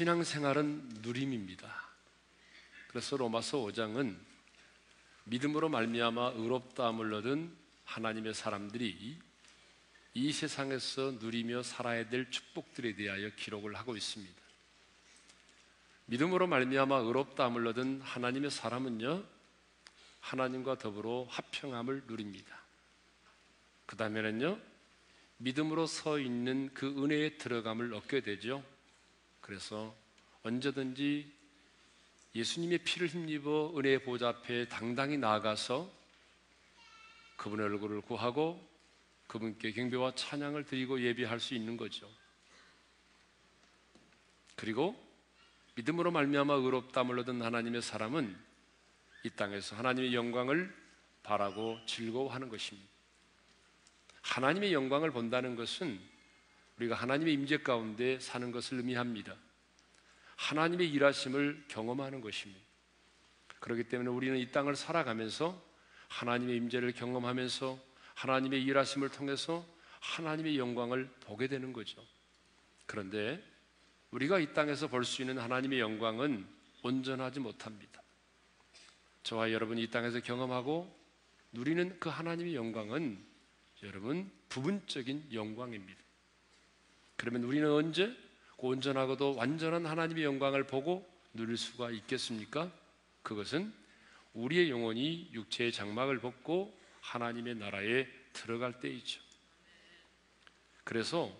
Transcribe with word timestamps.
신앙생활은 0.00 1.00
누림입니다. 1.02 1.70
그래서 2.88 3.18
로마서 3.18 3.58
5장은 3.58 4.16
믿음으로 5.24 5.68
말미암아 5.68 6.32
의롭다함을 6.36 7.12
얻은 7.12 7.54
하나님의 7.84 8.32
사람들이 8.32 9.18
이 10.14 10.32
세상에서 10.32 11.18
누리며 11.20 11.62
살아야 11.62 12.08
될 12.08 12.30
축복들에 12.30 12.94
대하여 12.94 13.28
기록을 13.36 13.76
하고 13.76 13.94
있습니다. 13.94 14.40
믿음으로 16.06 16.46
말미암아 16.46 16.96
의롭다함을 16.96 17.66
얻은 17.66 18.00
하나님의 18.00 18.50
사람은요 18.50 19.22
하나님과 20.20 20.78
더불어 20.78 21.26
화평함을 21.28 22.04
누립니다. 22.06 22.58
그 23.84 23.98
다음에는요 23.98 24.58
믿음으로 25.36 25.86
서 25.86 26.18
있는 26.18 26.72
그 26.72 26.86
은혜의 26.86 27.36
들어감을 27.36 27.92
얻게 27.92 28.22
되죠. 28.22 28.64
그래서 29.50 29.99
언제든지 30.42 31.32
예수님의 32.34 32.78
피를 32.78 33.08
힘입어 33.08 33.74
은혜의 33.76 34.02
보좌 34.04 34.28
앞에 34.28 34.68
당당히 34.68 35.18
나아가서 35.18 35.90
그분의 37.36 37.66
얼굴을 37.66 38.02
구하고 38.02 38.68
그분께 39.26 39.72
경배와 39.72 40.14
찬양을 40.14 40.64
드리고 40.64 41.00
예비할 41.00 41.40
수 41.40 41.54
있는 41.54 41.76
거죠. 41.76 42.08
그리고 44.56 44.94
믿음으로 45.76 46.10
말미암아 46.10 46.54
의롭다함을 46.54 47.18
얻은 47.20 47.40
하나님의 47.40 47.80
사람은 47.80 48.36
이 49.24 49.30
땅에서 49.30 49.76
하나님의 49.76 50.14
영광을 50.14 50.74
바라고 51.22 51.78
즐거워하는 51.86 52.48
것입니다. 52.48 52.88
하나님의 54.22 54.72
영광을 54.72 55.10
본다는 55.10 55.56
것은 55.56 56.00
우리가 56.78 56.94
하나님의 56.94 57.34
임재 57.34 57.58
가운데 57.58 58.18
사는 58.20 58.50
것을 58.52 58.78
의미합니다. 58.78 59.36
하나님의 60.40 60.90
일하심을 60.90 61.64
경험하는 61.68 62.22
것입니다. 62.22 62.60
그렇기 63.60 63.84
때문에 63.84 64.08
우리는 64.08 64.38
이 64.38 64.50
땅을 64.50 64.74
살아가면서 64.74 65.62
하나님의 66.08 66.56
임재를 66.56 66.92
경험하면서 66.92 67.78
하나님의 68.14 68.62
일하심을 68.64 69.10
통해서 69.10 69.66
하나님의 70.00 70.58
영광을 70.58 71.10
보게 71.20 71.46
되는 71.46 71.74
거죠. 71.74 72.02
그런데 72.86 73.44
우리가 74.12 74.38
이 74.38 74.54
땅에서 74.54 74.88
볼 74.88 75.04
수 75.04 75.20
있는 75.20 75.38
하나님의 75.38 75.78
영광은 75.78 76.46
온전하지 76.82 77.40
못합니다. 77.40 78.02
저와 79.22 79.52
여러분이 79.52 79.82
이 79.82 79.90
땅에서 79.90 80.20
경험하고 80.20 80.90
누리는 81.52 82.00
그 82.00 82.08
하나님의 82.08 82.54
영광은 82.54 83.22
여러분 83.82 84.30
부분적인 84.48 85.34
영광입니다. 85.34 86.00
그러면 87.16 87.44
우리는 87.44 87.70
언제 87.70 88.16
온전하고도 88.68 89.36
완전한 89.36 89.86
하나님의 89.86 90.24
영광을 90.24 90.64
보고 90.64 91.08
누릴 91.32 91.56
수가 91.56 91.90
있겠습니까? 91.90 92.70
그것은 93.22 93.72
우리의 94.34 94.70
영혼이 94.70 95.30
육체의 95.32 95.72
장막을 95.72 96.20
벗고 96.20 96.76
하나님의 97.00 97.56
나라에 97.56 98.06
들어갈 98.32 98.80
때이죠. 98.80 99.20
그래서 100.84 101.30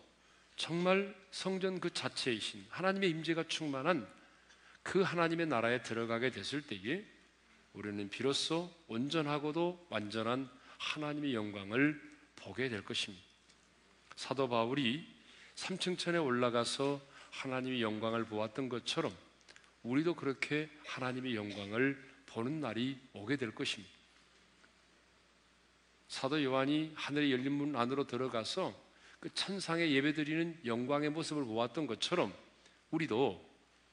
정말 0.56 1.14
성전 1.30 1.80
그 1.80 1.92
자체이신 1.92 2.66
하나님의 2.68 3.10
임재가 3.10 3.44
충만한 3.48 4.06
그 4.82 5.02
하나님의 5.02 5.46
나라에 5.46 5.82
들어가게 5.82 6.30
됐을 6.30 6.62
때에 6.62 7.04
우리는 7.72 8.08
비로소 8.10 8.70
온전하고도 8.88 9.86
완전한 9.90 10.50
하나님의 10.78 11.34
영광을 11.34 12.00
보게 12.36 12.68
될 12.68 12.84
것입니다. 12.84 13.24
사도 14.16 14.48
바울이 14.48 15.06
삼층천에 15.54 16.18
올라가서 16.18 17.00
하나님의 17.30 17.82
영광을 17.82 18.24
보았던 18.24 18.68
것처럼 18.68 19.12
우리도 19.82 20.14
그렇게 20.14 20.68
하나님의 20.86 21.34
영광을 21.34 22.02
보는 22.26 22.60
날이 22.60 22.98
오게 23.12 23.36
될 23.36 23.54
것입니다. 23.54 23.92
사도 26.08 26.42
요한이 26.42 26.92
하늘의 26.96 27.32
열린 27.32 27.52
문 27.52 27.76
안으로 27.76 28.06
들어가서 28.06 28.74
그 29.20 29.32
천상에 29.34 29.90
예배드리는 29.90 30.60
영광의 30.64 31.10
모습을 31.10 31.44
보았던 31.44 31.86
것처럼 31.86 32.34
우리도 32.90 33.48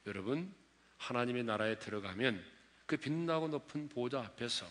여러분 0.08 0.54
하나님의 0.98 1.44
나라에 1.44 1.78
들어가면 1.80 2.44
그 2.86 2.98
빛나고 2.98 3.50
높은 3.50 3.90
보좌 3.90 4.22
앞에서 4.22 4.66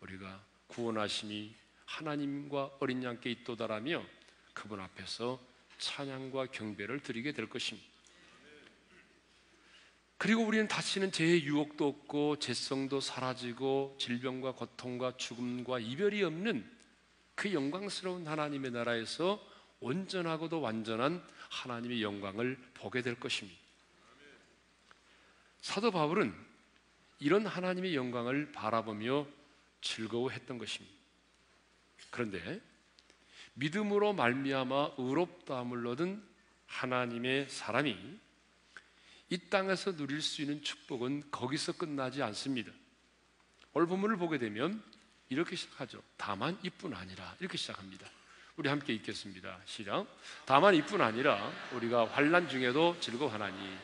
우리가 0.00 0.44
구원하심이 0.66 1.54
하나님과 1.86 2.76
어린 2.80 3.02
양께 3.02 3.30
있도다라며 3.30 4.04
그분 4.52 4.80
앞에서 4.80 5.40
찬양과 5.78 6.46
경배를 6.46 7.00
드리게 7.00 7.32
될 7.32 7.48
것입니다. 7.48 7.88
그리고 10.18 10.42
우리는 10.42 10.66
다시는 10.66 11.12
죄의 11.12 11.44
유혹도 11.44 11.86
없고 11.86 12.40
죄성도 12.40 13.00
사라지고 13.00 13.96
질병과 14.00 14.52
고통과 14.52 15.16
죽음과 15.16 15.78
이별이 15.78 16.24
없는 16.24 16.68
그 17.36 17.52
영광스러운 17.52 18.26
하나님의 18.26 18.72
나라에서 18.72 19.40
온전하고도 19.78 20.60
완전한 20.60 21.24
하나님의 21.50 22.02
영광을 22.02 22.58
보게 22.74 23.00
될 23.00 23.14
것입니다. 23.20 23.58
사도 25.60 25.92
바울은 25.92 26.34
이런 27.20 27.46
하나님의 27.46 27.94
영광을 27.94 28.50
바라보며 28.50 29.26
즐거워했던 29.82 30.58
것입니다. 30.58 30.96
그런데 32.10 32.60
믿음으로 33.58 34.12
말미암아 34.12 34.92
의롭다함을 34.98 35.86
얻은 35.88 36.22
하나님의 36.66 37.48
사람이 37.48 37.96
이 39.30 39.38
땅에서 39.50 39.96
누릴 39.96 40.22
수 40.22 40.42
있는 40.42 40.62
축복은 40.62 41.30
거기서 41.30 41.72
끝나지 41.72 42.22
않습니다. 42.22 42.70
오늘 43.72 43.86
본문을 43.86 44.16
보게 44.16 44.38
되면 44.38 44.82
이렇게 45.28 45.56
시작하죠. 45.56 46.02
다만 46.16 46.58
이뿐 46.62 46.94
아니라 46.94 47.34
이렇게 47.40 47.58
시작합니다. 47.58 48.08
우리 48.56 48.68
함께 48.68 48.92
읽겠습니다. 48.94 49.60
시작. 49.66 50.06
다만 50.46 50.74
이뿐 50.74 51.00
아니라 51.00 51.52
우리가 51.72 52.08
환란 52.08 52.48
중에도 52.48 52.96
즐거워하나니 53.00 53.76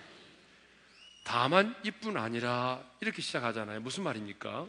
다만 1.25 1.75
이뿐 1.85 2.17
아니라 2.17 2.83
이렇게 3.01 3.23
시작하잖아요. 3.23 3.81
무슨 3.81 4.05
말입니까? 4.05 4.67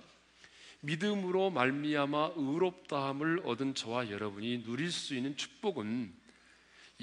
믿음으로 0.86 1.50
말미암아 1.50 2.34
의롭다함을 2.36 3.42
얻은 3.44 3.74
저와 3.74 4.10
여러분이 4.12 4.64
누릴 4.64 4.92
수 4.92 5.16
있는 5.16 5.36
축복은 5.36 6.14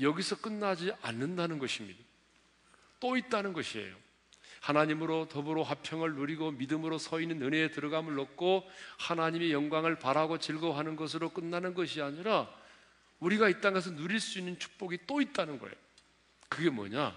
여기서 0.00 0.40
끝나지 0.40 0.92
않는다는 1.02 1.58
것입니다. 1.58 2.02
또 3.00 3.16
있다는 3.16 3.52
것이에요. 3.52 3.94
하나님으로 4.60 5.26
더불어 5.28 5.62
화평을 5.62 6.14
누리고 6.14 6.52
믿음으로 6.52 6.98
서 6.98 7.20
있는 7.20 7.42
은혜에 7.42 7.72
들어감을 7.72 8.18
얻고 8.20 8.70
하나님의 8.98 9.50
영광을 9.50 9.98
바라고 9.98 10.38
즐거워하는 10.38 10.94
것으로 10.94 11.30
끝나는 11.30 11.74
것이 11.74 12.00
아니라 12.00 12.48
우리가 13.18 13.48
이 13.48 13.60
땅에서 13.60 13.96
누릴 13.96 14.20
수 14.20 14.38
있는 14.38 14.56
축복이 14.58 14.98
또 15.08 15.20
있다는 15.20 15.58
거예요. 15.58 15.74
그게 16.48 16.70
뭐냐? 16.70 17.16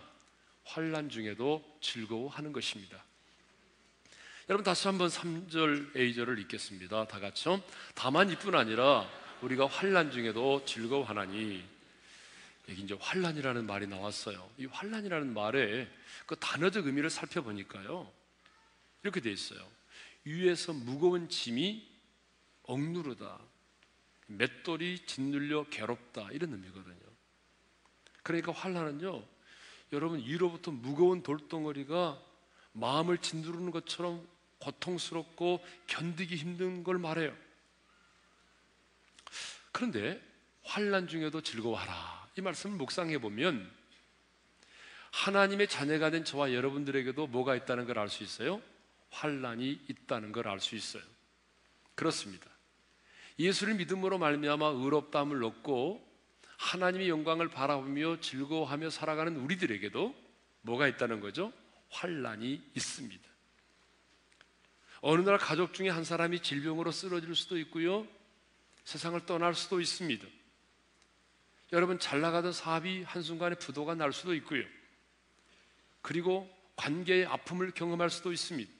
환란 0.63 1.09
중에도 1.09 1.63
즐거워하는 1.81 2.51
것입니다. 2.51 3.04
여러분 4.47 4.63
다시 4.63 4.87
한번 4.87 5.07
3절 5.07 5.97
A절을 5.97 6.37
읽겠습니다. 6.41 7.07
다 7.07 7.19
같이요. 7.19 7.63
다만 7.95 8.29
이뿐 8.29 8.53
아니라 8.53 9.09
우리가 9.41 9.65
환란 9.65 10.11
중에도 10.11 10.63
즐거워하나니 10.65 11.67
여기 12.69 12.81
이제 12.81 12.95
환란이라는 12.99 13.65
말이 13.65 13.87
나왔어요. 13.87 14.47
이 14.59 14.67
환란이라는 14.67 15.33
말의 15.33 15.91
그 16.27 16.35
단어적 16.35 16.85
의미를 16.85 17.09
살펴보니까요. 17.09 18.11
이렇게 19.01 19.19
돼 19.19 19.31
있어요. 19.31 19.67
위에서 20.25 20.73
무거운 20.73 21.27
짐이 21.27 21.83
억누르다. 22.63 23.39
맷돌이 24.27 25.07
짓눌려 25.07 25.69
괴롭다. 25.71 26.29
이런 26.31 26.53
의미거든요. 26.53 26.95
그러니까 28.21 28.51
환란은요. 28.51 29.23
여러분 29.93 30.19
위로부터 30.19 30.69
무거운 30.69 31.23
돌덩어리가 31.23 32.21
마음을 32.73 33.17
짓누르는 33.17 33.71
것처럼 33.71 34.34
고통스럽고 34.59 35.63
견디기 35.87 36.35
힘든 36.35 36.83
걸 36.83 36.97
말해요. 36.97 37.35
그런데 39.71 40.21
환란 40.63 41.07
중에도 41.07 41.41
즐거워하라. 41.41 42.29
이 42.37 42.41
말씀을 42.41 42.77
묵상해 42.77 43.17
보면 43.19 43.71
하나님의 45.11 45.67
자녀가 45.67 46.09
된 46.09 46.25
저와 46.25 46.53
여러분들에게도 46.53 47.27
뭐가 47.27 47.55
있다는 47.55 47.85
걸 47.85 47.97
알 47.97 48.09
수 48.09 48.23
있어요? 48.23 48.61
환란이 49.11 49.79
있다는 49.87 50.31
걸 50.31 50.47
알 50.47 50.59
수 50.59 50.75
있어요. 50.75 51.03
그렇습니다. 51.95 52.49
예수를 53.39 53.75
믿음으로 53.75 54.17
말미암아 54.17 54.65
의롭다함을 54.65 55.43
얻고 55.43 56.05
하나님의 56.57 57.09
영광을 57.09 57.49
바라보며 57.49 58.19
즐거워하며 58.21 58.89
살아가는 58.89 59.35
우리들에게도 59.37 60.15
뭐가 60.61 60.87
있다는 60.87 61.19
거죠? 61.19 61.51
환란이 61.89 62.61
있습니다. 62.75 63.23
어느 65.07 65.21
날 65.21 65.37
가족 65.37 65.75
중에 65.75 65.89
한 65.89 66.03
사람이 66.03 66.39
질병으로 66.39 66.91
쓰러질 66.91 67.35
수도 67.35 67.59
있고요. 67.59 68.07
세상을 68.85 69.23
떠날 69.27 69.53
수도 69.53 69.79
있습니다. 69.79 70.25
여러분 71.73 71.99
잘 71.99 72.21
나가던 72.21 72.51
사업이 72.51 73.03
한순간에 73.03 73.53
부도가 73.53 73.93
날 73.93 74.11
수도 74.13 74.33
있고요. 74.33 74.63
그리고 76.01 76.51
관계의 76.75 77.27
아픔을 77.27 77.69
경험할 77.69 78.09
수도 78.09 78.33
있습니다. 78.33 78.71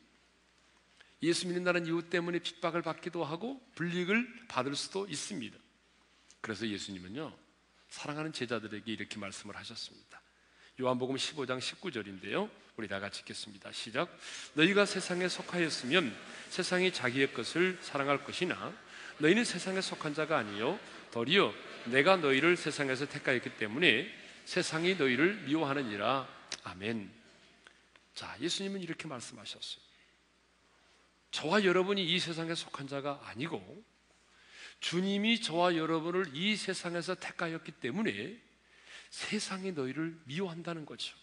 예수 1.22 1.46
믿는다는 1.46 1.86
이유 1.86 2.10
때문에 2.10 2.40
핍박을 2.40 2.82
받기도 2.82 3.24
하고 3.24 3.62
불이익을 3.76 4.48
받을 4.48 4.76
수도 4.76 5.06
있습니다. 5.08 5.56
그래서 6.42 6.68
예수님은요, 6.68 7.38
사랑하는 7.90 8.34
제자들에게 8.34 8.92
이렇게 8.92 9.20
말씀을 9.20 9.56
하셨습니다. 9.58 10.25
요한복음 10.78 11.16
15장 11.16 11.58
19절인데요. 11.60 12.50
우리 12.76 12.90
다 12.90 13.00
같이 13.00 13.22
읽겠습니다. 13.22 13.72
시작. 13.72 14.10
너희가 14.56 14.86
세상에 14.86 15.30
속하였으면 15.30 16.14
세상이 16.50 16.92
자기의 16.92 17.34
것을 17.34 17.78
사랑할 17.82 18.26
것이나 18.26 18.74
너희는 19.20 19.46
세상에 19.46 19.80
속한 19.80 20.14
자가 20.14 20.38
아니요 20.38 20.78
도리어 21.12 21.54
내가 21.86 22.18
너희를 22.18 22.58
세상에서 22.58 23.08
택하였기 23.08 23.52
때문에 23.56 24.06
세상이 24.44 24.96
너희를 24.96 25.36
미워하느니라. 25.46 26.28
아멘. 26.66 27.10
자, 28.14 28.36
예수님은 28.42 28.82
이렇게 28.82 29.08
말씀하셨어요. 29.08 29.86
저와 31.32 31.64
여러분이 31.64 32.04
이 32.04 32.20
세상에 32.20 32.54
속한 32.54 32.90
자가 32.90 33.22
아니고 33.28 33.82
주님이 34.82 35.40
저와 35.40 35.78
여러분을 35.78 36.32
이 36.34 36.58
세상에서 36.58 37.16
택하였기 37.16 37.72
때문에 37.72 38.42
세상이 39.16 39.72
너희를 39.72 40.20
미워한다는 40.26 40.86
거죠. 40.86 41.16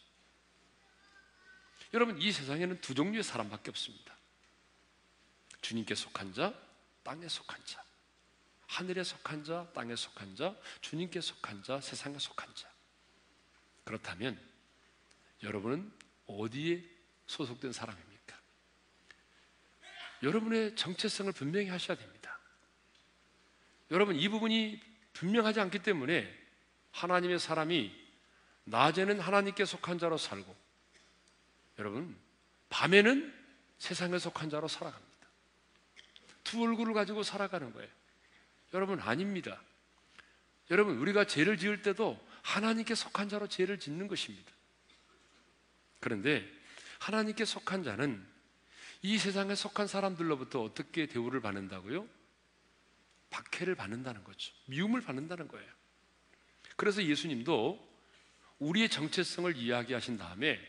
여러분, 1.92 2.18
이 2.22 2.32
세상에는 2.32 2.80
두 2.80 2.94
종류의 2.94 3.22
사람밖에 3.22 3.70
없습니다. 3.70 4.16
주님께 5.60 5.94
속한 5.94 6.32
자, 6.32 6.54
땅에 7.02 7.28
속한 7.28 7.62
자. 7.66 7.84
하늘에 8.66 9.04
속한 9.04 9.44
자, 9.44 9.70
땅에 9.74 9.94
속한 9.94 10.36
자, 10.36 10.56
주님께 10.80 11.20
속한 11.20 11.62
자, 11.64 11.82
세상에 11.82 12.18
속한 12.18 12.54
자. 12.54 12.66
그렇다면 13.84 14.40
여러분은 15.42 15.92
어디에 16.24 16.82
소속된 17.26 17.72
사람입니까? 17.72 18.40
여러분의 20.22 20.76
정체성을 20.76 21.30
분명히 21.32 21.68
하셔야 21.68 21.98
됩니다. 21.98 22.40
여러분, 23.90 24.16
이 24.16 24.26
부분이 24.30 24.80
분명하지 25.12 25.60
않기 25.60 25.80
때문에 25.80 26.41
하나님의 26.92 27.38
사람이 27.38 27.92
낮에는 28.64 29.20
하나님께 29.20 29.64
속한 29.64 29.98
자로 29.98 30.16
살고 30.16 30.56
여러분 31.78 32.16
밤에는 32.68 33.32
세상에 33.78 34.18
속한 34.18 34.50
자로 34.50 34.68
살아갑니다. 34.68 35.12
두 36.44 36.62
얼굴을 36.62 36.94
가지고 36.94 37.22
살아가는 37.22 37.72
거예요. 37.72 37.88
여러분 38.74 39.00
아닙니다. 39.00 39.60
여러분 40.70 40.96
우리가 40.98 41.26
죄를 41.26 41.58
지을 41.58 41.82
때도 41.82 42.18
하나님께 42.42 42.94
속한 42.94 43.28
자로 43.28 43.48
죄를 43.48 43.78
짓는 43.78 44.08
것입니다. 44.08 44.50
그런데 46.00 46.48
하나님께 46.98 47.44
속한 47.44 47.84
자는 47.84 48.24
이 49.02 49.18
세상에 49.18 49.54
속한 49.54 49.88
사람들로부터 49.88 50.62
어떻게 50.62 51.06
대우를 51.06 51.40
받는다고요? 51.40 52.06
박해를 53.30 53.74
받는다는 53.74 54.22
거죠. 54.24 54.52
미움을 54.66 55.00
받는다는 55.00 55.48
거예요. 55.48 55.68
그래서 56.76 57.02
예수님도 57.02 57.92
우리의 58.58 58.88
정체성을 58.88 59.56
이야기하신 59.56 60.18
다음에 60.18 60.60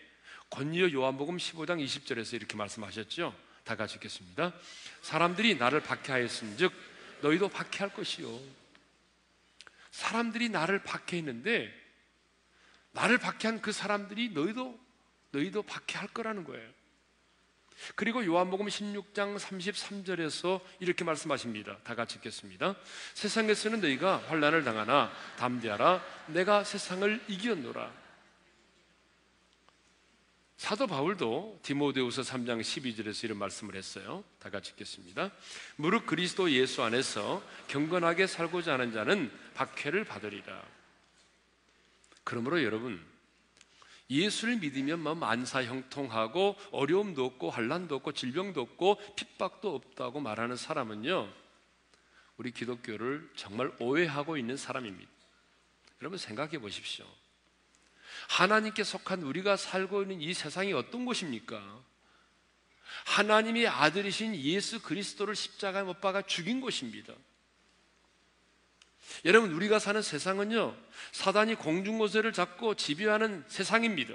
권리어 0.50 0.92
요한복음 0.92 1.38
15장 1.38 1.84
20절에서 1.84 2.34
이렇게 2.36 2.56
말씀하셨죠. 2.56 3.36
다 3.64 3.76
같이 3.76 3.96
읽겠습니다. 3.96 4.54
사람들이 5.02 5.56
나를 5.56 5.82
박해하였은즉 5.82 6.72
너희도 7.22 7.50
박해할 7.50 7.94
것이요. 7.94 8.40
사람들이 9.92 10.50
나를 10.50 10.84
박해했는데 10.84 11.74
나를 12.92 13.18
박해한 13.18 13.62
그 13.62 13.72
사람들이 13.72 14.30
너희도 14.30 14.80
너희도 15.32 15.64
박해할 15.64 16.10
거라는 16.10 16.44
거예요. 16.44 16.70
그리고 17.96 18.25
요한복음 18.25 18.68
16장 18.68 19.38
33절에서 19.38 20.62
이렇게 20.80 21.04
말씀하십니다. 21.04 21.78
다 21.84 21.96
같이 21.96 22.18
읽겠습니다. 22.18 22.75
세상에서는 23.14 23.81
너희가 23.81 24.24
환난을 24.28 24.64
당하나 24.64 25.12
담대하라 25.38 26.04
내가 26.28 26.64
세상을 26.64 27.24
이겼노라. 27.28 28.04
사도 30.58 30.88
바울도 30.88 31.60
디모데후서 31.62 32.22
3장 32.22 32.62
12절에서 32.62 33.25
이런 33.25 33.38
말씀을 33.38 33.76
했어요. 33.76 34.24
다 34.40 34.50
같이 34.50 34.72
읽겠습니다. 34.72 35.31
무릇 35.76 36.06
그리스도 36.06 36.50
예수 36.52 36.84
안에서 36.84 37.44
경건하게 37.68 38.28
살고자 38.28 38.74
하는 38.74 38.94
자는 38.94 39.30
박해를 39.56 40.06
받으리라. 40.06 40.64
그러므로 42.24 42.64
여러분 42.64 43.04
예수를 44.10 44.58
믿으면 44.58 45.00
뭐 45.00 45.16
만사 45.16 45.64
형통하고 45.64 46.56
어려움도 46.72 47.26
없고 47.26 47.50
환란도 47.50 47.96
없고 47.96 48.12
질병도 48.14 48.62
없고 48.62 49.00
핍박도 49.16 49.74
없다고 49.74 50.20
말하는 50.20 50.56
사람은요. 50.56 51.32
우리 52.38 52.52
기독교를 52.52 53.30
정말 53.36 53.72
오해하고 53.80 54.38
있는 54.38 54.58
사람입니다. 54.58 55.10
여러분 56.02 56.18
생각해 56.18 56.60
보십시오. 56.60 57.06
하나님께 58.30 58.84
속한 58.84 59.24
우리가 59.24 59.56
살고 59.56 60.04
있는 60.04 60.22
이 60.22 60.34
세상이 60.34 60.74
어떤 60.74 61.06
곳입니까? 61.06 61.62
하나님의 63.06 63.68
아들이신 63.68 64.36
예수 64.36 64.82
그리스도를 64.82 65.36
십자가에 65.36 65.84
못 65.84 66.00
박아 66.00 66.24
죽인 66.24 66.62
곳입니다. 66.62 67.14
여러분 69.26 69.52
우리가 69.52 69.80
사는 69.80 70.02
세상은요 70.02 70.76
사단이 71.12 71.56
공중고세를 71.56 72.34
잡고 72.34 72.76
지배하는 72.76 73.44
세상입니다. 73.48 74.14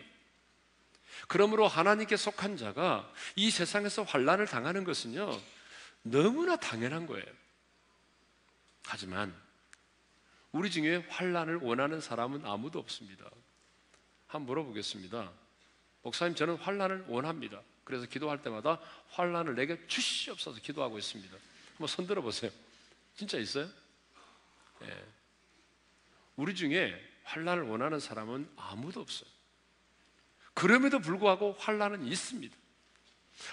그러므로 1.26 1.69
하나님께 1.69 2.17
속한 2.17 2.56
자가 2.56 3.12
이 3.37 3.50
세상에서 3.50 4.02
환란을 4.02 4.46
당하는 4.46 4.85
것은요 4.85 5.38
너무나 6.02 6.56
당연한 6.56 7.06
거예요. 7.06 7.26
하지만 8.85 9.35
우리 10.52 10.70
중에 10.70 11.05
환란을 11.08 11.56
원하는 11.56 12.00
사람은 12.00 12.44
아무도 12.44 12.79
없습니다. 12.79 13.25
한번 14.26 14.46
물어보겠습니다. 14.46 15.31
목사님 16.02 16.35
저는 16.35 16.56
환란을 16.56 17.05
원합니다. 17.08 17.61
그래서 17.85 18.06
기도할 18.06 18.43
때마다 18.43 18.81
환란을 19.11 19.55
내게 19.55 19.78
주시옵소서 19.87 20.61
기도하고 20.61 20.99
있습니다. 20.99 21.37
한번 21.71 21.87
손 21.87 22.07
들어 22.07 22.23
보세요. 22.23 22.50
진짜 23.16 23.38
있어요? 23.38 23.68
예. 24.82 25.04
우리 26.37 26.54
중에 26.54 26.94
환란을 27.25 27.64
원하는 27.64 28.00
사람은 28.00 28.49
아무도 28.56 29.00
없어요. 29.00 29.28
그럼에도 30.54 30.99
불구하고 30.99 31.54
환란은 31.58 32.04
있습니다. 32.04 32.56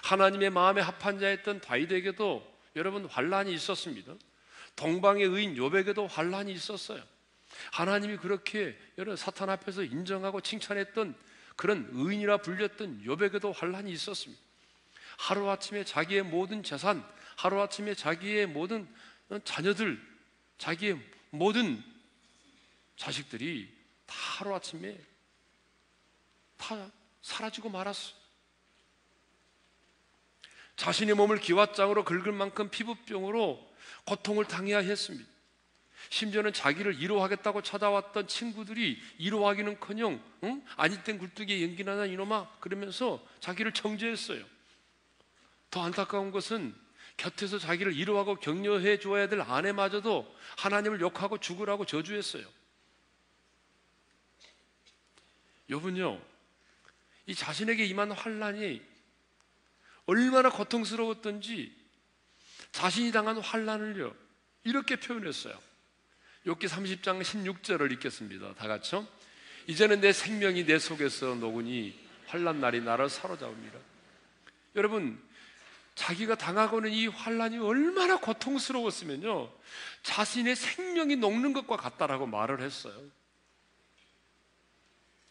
하나님의 0.02 0.50
마음에 0.50 0.80
합한 0.80 1.18
자였던 1.18 1.60
다윗에게도 1.60 2.56
여러분 2.76 3.06
환란이 3.06 3.52
있었습니다. 3.54 4.14
동방의 4.74 5.24
의인 5.24 5.56
요백에도 5.56 6.06
환란이 6.06 6.52
있었어요. 6.52 7.02
하나님이 7.72 8.18
그렇게 8.18 8.78
여러 8.98 9.16
사탄 9.16 9.48
앞에서 9.50 9.82
인정하고 9.82 10.40
칭찬했던 10.40 11.14
그런 11.56 11.88
의인이라 11.92 12.38
불렸던 12.38 13.04
요백에도 13.04 13.52
환란이 13.52 13.90
있었습니다. 13.92 14.42
하루 15.18 15.48
아침에 15.48 15.84
자기의 15.84 16.22
모든 16.22 16.62
재산, 16.62 17.04
하루 17.36 17.60
아침에 17.60 17.94
자기의 17.94 18.46
모든 18.46 18.86
자녀들, 19.44 20.00
자기의 20.58 21.00
모든 21.30 21.82
자식들이 22.96 23.72
다 24.06 24.14
하루아침에 24.38 24.98
다 26.56 26.90
사라지고 27.22 27.68
말았어. 27.68 28.14
자신의 30.76 31.14
몸을 31.14 31.40
기왓장으로 31.40 32.04
긁을 32.04 32.32
만큼 32.32 32.70
피부병으로 32.70 33.74
고통을 34.04 34.44
당해야 34.44 34.78
했습니다. 34.78 35.28
심지어는 36.10 36.52
자기를 36.52 37.00
위로하겠다고 37.00 37.62
찾아왔던 37.62 38.28
친구들이 38.28 39.00
위로하기는커녕 39.18 40.22
응? 40.44 40.64
아니 40.76 41.02
땐 41.02 41.18
굴뚝에 41.18 41.62
연기나나 41.62 42.06
이놈아 42.06 42.58
그러면서 42.60 43.26
자기를 43.40 43.72
정죄했어요. 43.72 44.44
더 45.70 45.82
안타까운 45.82 46.30
것은 46.30 46.74
곁에서 47.16 47.58
자기를 47.58 47.96
위로하고 47.96 48.36
격려해 48.36 48.98
주어야 48.98 49.28
될 49.28 49.40
아내마저도 49.40 50.34
하나님을 50.58 51.00
욕하고 51.00 51.38
죽으라고 51.38 51.86
저주했어요. 51.86 52.46
여분요, 55.70 56.20
이 57.26 57.34
자신에게 57.34 57.84
임한 57.86 58.12
환란이 58.12 58.82
얼마나 60.06 60.50
고통스러웠던지 60.50 61.74
자신이 62.70 63.10
당한 63.10 63.38
환란을요 63.38 64.14
이렇게 64.64 64.96
표현했어요. 64.96 65.58
욥기 66.46 66.68
30장 66.68 67.22
16절을 67.22 67.90
읽겠습니다. 67.92 68.54
다 68.54 68.68
같이요. 68.68 69.06
이제는 69.66 70.00
내 70.00 70.12
생명이 70.12 70.64
내 70.64 70.78
속에서 70.78 71.34
녹으니 71.34 71.98
환란 72.26 72.60
날이 72.60 72.80
나를 72.80 73.08
사로잡습니다. 73.08 73.78
여러분 74.76 75.20
자기가 75.96 76.36
당하고는 76.36 76.90
이 76.92 77.08
환란이 77.08 77.58
얼마나 77.58 78.18
고통스러웠으면요. 78.18 79.50
자신의 80.02 80.54
생명이 80.54 81.16
녹는 81.16 81.52
것과 81.52 81.76
같다라고 81.76 82.26
말을 82.26 82.60
했어요. 82.60 82.94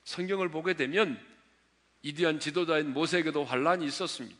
성경을 0.04 0.50
보게 0.50 0.74
되면 0.74 1.24
이디안 2.02 2.40
지도자인 2.40 2.94
모세에게도 2.94 3.46
환란이 3.46 3.86
있었습니다. 3.86 4.36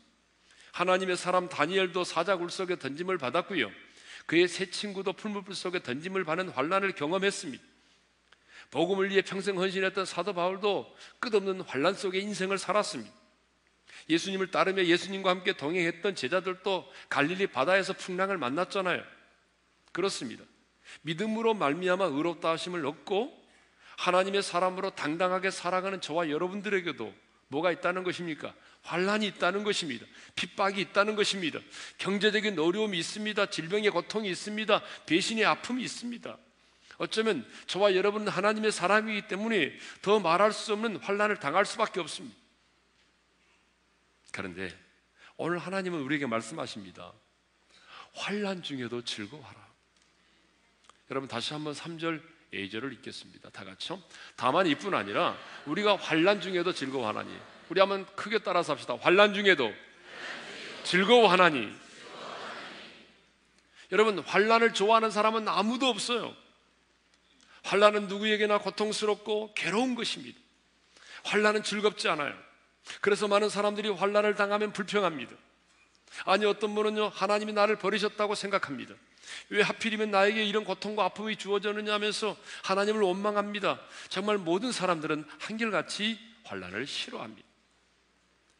하나님의 0.72 1.16
사람 1.16 1.48
다니엘도 1.48 2.04
사자굴 2.04 2.50
속에 2.50 2.78
던짐을 2.78 3.18
받았고요. 3.18 3.70
그의 4.26 4.48
세 4.48 4.68
친구도 4.68 5.12
풀무불 5.12 5.54
속에 5.54 5.82
던짐을 5.82 6.24
받는 6.24 6.50
환란을 6.50 6.92
경험했습니다. 6.92 7.62
복음을 8.72 9.10
위해 9.10 9.22
평생 9.22 9.58
헌신했던 9.58 10.06
사도 10.06 10.34
바울도 10.34 10.92
끝없는 11.20 11.60
환란 11.62 11.94
속에 11.94 12.18
인생을 12.18 12.58
살았습니다. 12.58 13.12
예수님을 14.08 14.50
따르며 14.50 14.84
예수님과 14.84 15.30
함께 15.30 15.52
동행했던 15.52 16.14
제자들도 16.14 16.90
갈릴리 17.08 17.48
바다에서 17.48 17.92
풍랑을 17.92 18.38
만났잖아요. 18.38 19.02
그렇습니다. 19.92 20.44
믿음으로 21.02 21.54
말미암아 21.54 22.04
의롭다 22.04 22.50
하심을 22.50 22.86
얻고 22.86 23.46
하나님의 23.98 24.42
사람으로 24.42 24.90
당당하게 24.90 25.50
살아가는 25.50 26.00
저와 26.00 26.30
여러분들에게도 26.30 27.12
뭐가 27.48 27.72
있다는 27.72 28.04
것입니까? 28.04 28.54
환란이 28.82 29.26
있다는 29.26 29.64
것입니다. 29.64 30.06
핍박이 30.36 30.80
있다는 30.80 31.16
것입니다. 31.16 31.58
경제적인 31.98 32.58
어려움이 32.58 32.98
있습니다. 32.98 33.46
질병의 33.46 33.90
고통이 33.90 34.28
있습니다. 34.30 34.82
배신의 35.06 35.44
아픔이 35.44 35.82
있습니다. 35.82 36.36
어쩌면 36.98 37.46
저와 37.66 37.94
여러분은 37.94 38.28
하나님의 38.28 38.72
사람이기 38.72 39.28
때문에 39.28 39.72
더 40.02 40.20
말할 40.20 40.52
수 40.52 40.72
없는 40.72 40.96
환란을 40.96 41.36
당할 41.36 41.66
수밖에 41.66 42.00
없습니다. 42.00 42.36
그런데 44.36 44.68
오늘 45.38 45.56
하나님은 45.56 45.98
우리에게 46.00 46.26
말씀하십니다. 46.26 47.10
환란 48.14 48.62
중에도 48.62 49.02
즐거워하라. 49.02 49.66
여러분 51.10 51.26
다시 51.26 51.54
한번 51.54 51.72
3절 51.72 52.22
A절을 52.52 52.92
읽겠습니다. 52.94 53.48
다 53.50 53.64
같이요. 53.64 54.02
다만 54.36 54.66
이뿐 54.66 54.94
아니라 54.94 55.36
우리가 55.64 55.96
환란 55.96 56.42
중에도 56.42 56.72
즐거워하나니. 56.72 57.34
우리 57.70 57.80
한번 57.80 58.04
크게 58.14 58.40
따라서 58.40 58.74
합시다. 58.74 58.96
환란 59.00 59.32
중에도 59.32 59.72
즐거워하나니. 60.84 61.74
여러분 63.92 64.18
환란을 64.18 64.74
좋아하는 64.74 65.10
사람은 65.10 65.48
아무도 65.48 65.86
없어요. 65.86 66.36
환란은 67.64 68.08
누구에게나 68.08 68.58
고통스럽고 68.58 69.54
괴로운 69.54 69.94
것입니다. 69.94 70.38
환란은 71.24 71.62
즐겁지 71.62 72.08
않아요. 72.10 72.45
그래서 73.00 73.28
많은 73.28 73.48
사람들이 73.48 73.88
환란을 73.88 74.34
당하면 74.34 74.72
불평합니다. 74.72 75.34
아니 76.24 76.44
어떤 76.46 76.74
분은요 76.74 77.08
하나님이 77.08 77.52
나를 77.52 77.76
버리셨다고 77.76 78.34
생각합니다. 78.34 78.94
왜 79.50 79.62
하필이면 79.62 80.10
나에게 80.10 80.44
이런 80.44 80.64
고통과 80.64 81.04
아픔이 81.04 81.36
주어졌느냐 81.36 81.92
하면서 81.92 82.36
하나님을 82.64 83.00
원망합니다. 83.02 83.80
정말 84.08 84.38
모든 84.38 84.72
사람들은 84.72 85.24
한결같이 85.40 86.18
환란을 86.44 86.86
싫어합니다. 86.86 87.46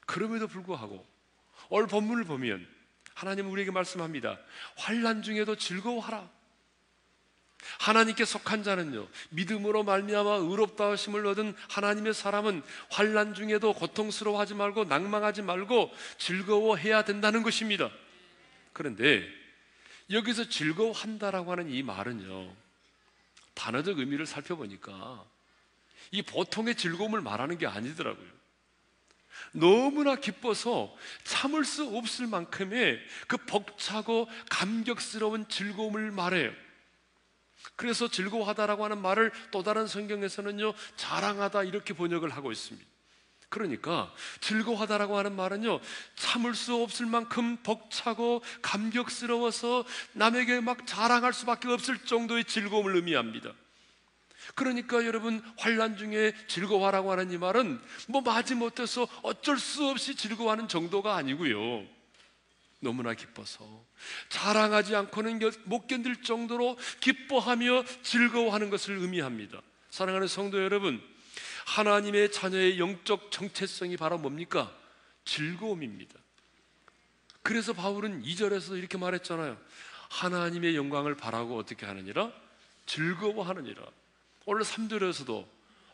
그럼에도 0.07 0.47
불구하고 0.49 1.07
오늘 1.69 1.87
본문을 1.87 2.25
보면 2.25 2.67
하나님은 3.15 3.51
우리에게 3.51 3.71
말씀합니다. 3.71 4.39
환란 4.77 5.23
중에도 5.23 5.57
즐거워하라. 5.57 6.36
하나님께 7.79 8.25
속한 8.25 8.63
자는요 8.63 9.09
믿음으로 9.31 9.83
말미암아 9.83 10.31
의롭다 10.37 10.91
하심을 10.91 11.27
얻은 11.27 11.55
하나님의 11.69 12.15
사람은 12.15 12.63
환란 12.91 13.35
중에도 13.35 13.73
고통스러워하지 13.73 14.55
말고 14.55 14.85
낭망하지 14.85 15.43
말고 15.43 15.93
즐거워해야 16.19 17.05
된다는 17.05 17.43
것입니다. 17.43 17.91
그런데 18.73 19.27
여기서 20.11 20.49
즐거워한다라고 20.49 21.53
하는 21.53 21.69
이 21.69 21.83
말은요 21.83 22.55
단어적 23.55 23.99
의미를 23.99 24.27
살펴보니까 24.27 25.25
이 26.13 26.23
보통의 26.23 26.77
즐거움을 26.77 27.21
말하는 27.21 27.59
게 27.59 27.67
아니더라고요. 27.67 28.37
너무나 29.53 30.17
기뻐서 30.17 30.95
참을 31.25 31.65
수 31.65 31.85
없을 31.97 32.27
만큼의 32.27 33.01
그 33.27 33.37
벅차고 33.37 34.29
감격스러운 34.51 35.49
즐거움을 35.49 36.11
말해요. 36.11 36.53
그래서 37.75 38.09
즐거워하다라고 38.09 38.85
하는 38.85 39.03
말을 39.03 39.33
또 39.51 39.63
다른 39.63 39.87
성경에서는요, 39.87 40.75
자랑하다 40.97 41.65
이렇게 41.65 41.95
번역을 41.95 42.31
하고 42.31 42.53
있습니다. 42.53 42.87
그러니까 43.49 44.13
즐거워하다라고 44.41 45.17
하는 45.17 45.35
말은요, 45.35 45.81
참을 46.17 46.55
수 46.55 46.83
없을 46.83 47.07
만큼 47.07 47.57
벅차고 47.63 48.43
감격스러워서 48.63 49.85
남에게 50.13 50.61
막 50.61 50.87
자랑할 50.87 51.33
수밖에 51.33 51.69
없을 51.69 51.99
정도의 51.99 52.45
즐거움을 52.45 52.97
의미합니다. 52.97 53.53
그러니까 54.55 55.05
여러분 55.05 55.43
환란 55.59 55.97
중에 55.97 56.33
즐거워하라고 56.49 57.11
하는 57.13 57.31
이 57.31 57.39
말은 57.39 57.81
뭐 58.09 58.21
마지못해서 58.21 59.09
어쩔 59.23 59.59
수 59.59 59.89
없이 59.89 60.15
즐거워하는 60.15 60.69
정도가 60.69 61.17
아니고요. 61.17 61.85
너무나 62.81 63.15
기뻐서 63.15 63.86
자랑하지 64.29 64.95
않고는 64.97 65.41
못 65.65 65.87
견딜 65.87 66.23
정도로 66.23 66.77
기뻐하며 67.01 67.85
즐거워하는 68.03 68.71
것을 68.71 68.99
의미합니다. 68.99 69.61
사랑하는 69.91 70.29
성도 70.29 70.63
여러분, 70.63 71.03
하나님의 71.67 72.33
자녀의 72.33 72.79
영적 72.79 73.31
정체성이 73.31 73.97
바로 73.97 74.19
뭡니까? 74.19 74.73
즐거움입니다. 75.25 76.15
그래서 77.43 77.73
바울은 77.73 78.23
2절에서 78.23 78.77
이렇게 78.79 78.99
말했잖아요. 78.99 79.57
하나님의 80.11 80.77
영광을 80.77 81.17
바라고 81.17 81.59
어떻게 81.59 81.87
하느니라? 81.87 82.31
즐거워하느니라. 82.87 83.83
오늘 84.47 84.63
3절에서도 84.63 85.47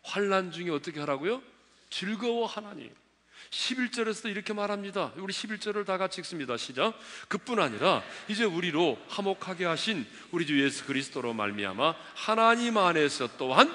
환란 0.02 0.50
중에 0.50 0.70
어떻게 0.70 1.00
하라고요? 1.00 1.42
즐거워하나니. 1.90 2.90
11절에서도 3.52 4.30
이렇게 4.30 4.52
말합니다. 4.54 5.12
우리 5.16 5.32
11절을 5.32 5.84
다 5.84 5.98
같이 5.98 6.20
읽습니다. 6.22 6.56
시작. 6.56 6.98
그뿐 7.28 7.60
아니라 7.60 8.02
이제 8.28 8.44
우리로 8.44 8.98
화목하게 9.08 9.66
하신 9.66 10.06
우리 10.30 10.46
주 10.46 10.60
예수 10.62 10.86
그리스도로 10.86 11.34
말미암아 11.34 11.94
하나님 12.14 12.78
안에서 12.78 13.28
또한 13.36 13.70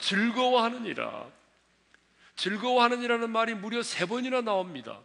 즐거워하느니라. 0.00 1.26
즐거워하느니라는 2.34 3.30
말이 3.30 3.54
무려 3.54 3.82
세 3.82 4.06
번이나 4.06 4.40
나옵니다. 4.40 4.98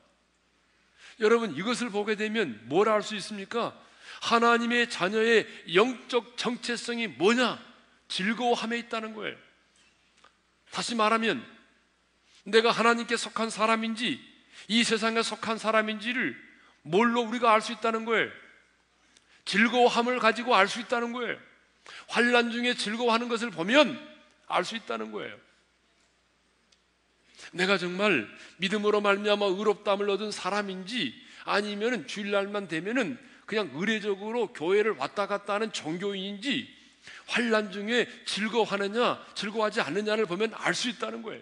여러분 1.19 1.55
이것을 1.55 1.91
보게 1.91 2.15
되면 2.15 2.59
뭘 2.63 2.89
알 2.89 3.03
수 3.03 3.15
있습니까? 3.17 3.79
하나님의 4.21 4.89
자녀의 4.89 5.47
영적 5.75 6.38
정체성이 6.38 7.07
뭐냐? 7.07 7.63
즐거워함에 8.07 8.79
있다는 8.79 9.13
거예요. 9.13 9.36
다시 10.71 10.95
말하면 10.95 11.45
내가 12.47 12.71
하나님께 12.71 13.17
속한 13.17 13.49
사람인지 13.49 14.19
이 14.69 14.83
세상에 14.83 15.21
속한 15.21 15.57
사람인지를 15.57 16.35
뭘로 16.81 17.21
우리가 17.21 17.53
알 17.53 17.61
수 17.61 17.73
있다는 17.73 18.05
거예요. 18.05 18.29
즐거워함을 19.45 20.19
가지고 20.19 20.55
알 20.55 20.67
수 20.67 20.79
있다는 20.79 21.11
거예요. 21.11 21.37
환란 22.07 22.51
중에 22.51 22.73
즐거워하는 22.73 23.27
것을 23.27 23.51
보면 23.51 23.99
알 24.47 24.63
수 24.63 24.75
있다는 24.75 25.11
거예요. 25.11 25.37
내가 27.51 27.77
정말 27.77 28.27
믿음으로 28.57 29.01
말미암아 29.01 29.45
의롭다함을 29.45 30.09
얻은 30.09 30.31
사람인지 30.31 31.13
아니면은 31.43 32.07
주일날만 32.07 32.67
되면은 32.67 33.17
그냥 33.45 33.71
의례적으로 33.73 34.53
교회를 34.53 34.93
왔다 34.93 35.27
갔다 35.27 35.55
하는 35.55 35.71
종교인인지 35.71 36.75
환란 37.27 37.71
중에 37.71 38.07
즐거워하느냐 38.25 39.25
즐거워하지 39.35 39.81
않느냐를 39.81 40.25
보면 40.25 40.53
알 40.55 40.73
수 40.73 40.89
있다는 40.89 41.21
거예요. 41.21 41.41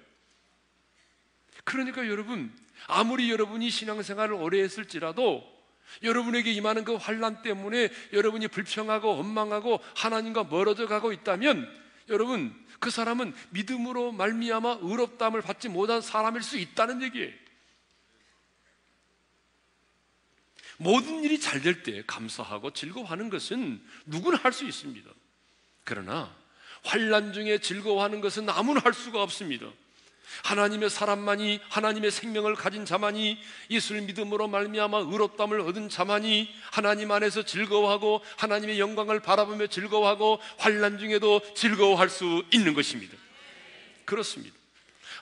그러니까 1.65 2.07
여러분 2.07 2.53
아무리 2.87 3.29
여러분이 3.31 3.69
신앙생활을 3.69 4.35
오래 4.35 4.61
했을지라도 4.61 5.53
여러분에게 6.03 6.51
임하는 6.51 6.83
그 6.83 6.95
환란 6.95 7.41
때문에 7.41 7.89
여러분이 8.13 8.47
불평하고 8.47 9.17
원망하고 9.17 9.79
하나님과 9.95 10.45
멀어져 10.45 10.87
가고 10.87 11.11
있다면 11.11 11.69
여러분 12.09 12.55
그 12.79 12.89
사람은 12.89 13.33
믿음으로 13.49 14.11
말미암아 14.11 14.79
의롭담을 14.81 15.41
받지 15.41 15.69
못한 15.69 16.01
사람일 16.01 16.43
수 16.43 16.57
있다는 16.57 17.01
얘기예요. 17.01 17.33
모든 20.77 21.23
일이 21.23 21.39
잘 21.39 21.61
될 21.61 21.83
때 21.83 22.03
감사하고 22.05 22.71
즐거워하는 22.71 23.29
것은 23.29 23.81
누구나 24.05 24.37
할 24.37 24.51
수 24.51 24.65
있습니다. 24.65 25.09
그러나 25.83 26.35
환란 26.83 27.33
중에 27.33 27.59
즐거워하는 27.59 28.21
것은 28.21 28.49
아무나 28.49 28.81
할 28.81 28.93
수가 28.93 29.23
없습니다. 29.23 29.71
하나님의 30.43 30.89
사람만이 30.89 31.59
하나님의 31.69 32.11
생명을 32.11 32.55
가진 32.55 32.85
자만이 32.85 33.37
예수를 33.69 34.01
믿음으로 34.01 34.47
말미암아 34.47 34.97
의롭담을 34.99 35.61
얻은 35.61 35.89
자만이 35.89 36.49
하나님 36.71 37.11
안에서 37.11 37.43
즐거워하고 37.43 38.21
하나님의 38.37 38.79
영광을 38.79 39.19
바라보며 39.19 39.67
즐거워하고 39.67 40.39
환란 40.57 40.97
중에도 40.97 41.41
즐거워할 41.55 42.09
수 42.09 42.43
있는 42.51 42.73
것입니다. 42.73 43.15
그렇습니다. 44.05 44.55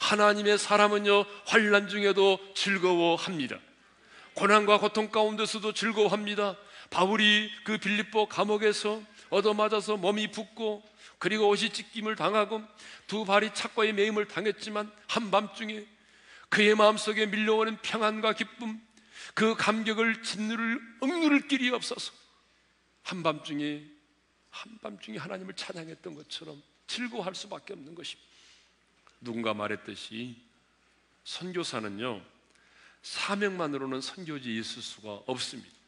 하나님의 0.02 0.58
사람은요 0.58 1.26
환란 1.46 1.88
중에도 1.88 2.40
즐거워합니다. 2.56 3.58
고난과 4.34 4.80
고통 4.80 5.10
가운데서도 5.10 5.74
즐거워합니다. 5.74 6.56
바울이 6.90 7.50
그 7.64 7.78
빌립보 7.78 8.28
감옥에서 8.28 9.02
얻어맞아서 9.30 9.98
몸이 9.98 10.32
붓고 10.32 10.84
그리고 11.20 11.48
옷이 11.50 11.70
찢김을 11.70 12.16
당하고 12.16 12.62
두 13.08 13.26
발이 13.26 13.54
착과의 13.54 13.94
매임을 13.94 14.28
당했지만 14.28 14.92
한밤중에 15.08 15.86
그의 16.50 16.76
마음속에 16.76 17.26
밀려오는 17.26 17.78
평안과 17.78 18.34
기쁨, 18.34 18.80
그 19.34 19.56
감격을 19.56 20.22
짓누를 20.22 20.80
억누를 21.02 21.48
길이 21.48 21.70
없어서 21.72 22.12
한밤중에 23.04 23.84
한밤중에 24.52 25.18
하나님을 25.18 25.56
찬양했던 25.56 26.16
것처럼 26.16 26.62
즐거워할 26.88 27.34
수밖에 27.34 27.74
없는 27.74 27.96
것입니다. 27.96 28.30
누군가 29.22 29.54
말했듯이 29.54 30.36
선교사는요 31.24 32.22
사명만으로는 33.02 34.02
선교지 34.02 34.56
있을 34.58 34.82
수가 34.82 35.24
없습니다. 35.26 35.83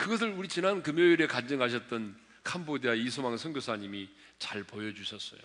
그것을 0.00 0.30
우리 0.30 0.48
지난 0.48 0.82
금요일에 0.82 1.26
간증하셨던 1.26 2.18
캄보디아 2.42 2.94
이소망 2.94 3.36
선교사님이 3.36 4.08
잘 4.38 4.64
보여주셨어요. 4.64 5.40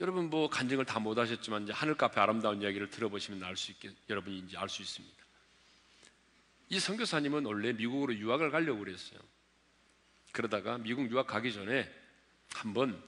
여러분 0.00 0.30
뭐 0.30 0.48
간증을 0.48 0.86
다 0.86 0.98
못하셨지만 0.98 1.64
이제 1.64 1.72
하늘 1.72 1.94
카페 1.94 2.20
아름다운 2.20 2.62
이야기를 2.62 2.88
들어보시면 2.88 3.44
알 3.44 3.54
수 3.56 3.70
있게 3.72 3.90
여러분이 4.08 4.38
이제 4.38 4.56
알 4.56 4.70
수 4.70 4.80
있습니다. 4.80 5.16
이 6.70 6.80
선교사님은 6.80 7.44
원래 7.44 7.74
미국으로 7.74 8.14
유학을 8.14 8.50
가려고 8.50 8.78
그랬어요. 8.80 9.20
그러다가 10.32 10.78
미국 10.78 11.10
유학 11.10 11.26
가기 11.26 11.52
전에 11.52 11.90
한번 12.54 13.02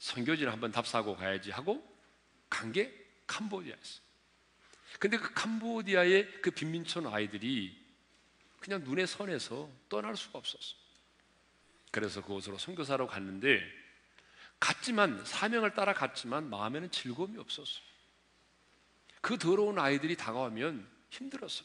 선교지를 0.00 0.52
한번 0.52 0.72
답사하고 0.72 1.16
가야지 1.16 1.52
하고 1.52 1.80
간 2.50 2.72
게 2.72 2.92
캄보디아였어요. 3.28 4.11
근데 5.02 5.16
그 5.16 5.34
캄보디아의 5.34 6.42
그 6.42 6.52
빈민촌 6.52 7.08
아이들이 7.08 7.76
그냥 8.60 8.84
눈에 8.84 9.04
선해서 9.04 9.68
떠날 9.88 10.16
수가 10.16 10.38
없었어. 10.38 10.76
그래서 11.90 12.20
그곳으로 12.20 12.56
선교사로 12.56 13.08
갔는데 13.08 13.60
갔지만 14.60 15.24
사명을 15.24 15.74
따라 15.74 15.92
갔지만 15.92 16.48
마음에는 16.48 16.92
즐거움이 16.92 17.36
없었어. 17.36 17.80
그 19.20 19.36
더러운 19.38 19.80
아이들이 19.80 20.16
다가오면 20.16 20.88
힘들었어. 21.10 21.64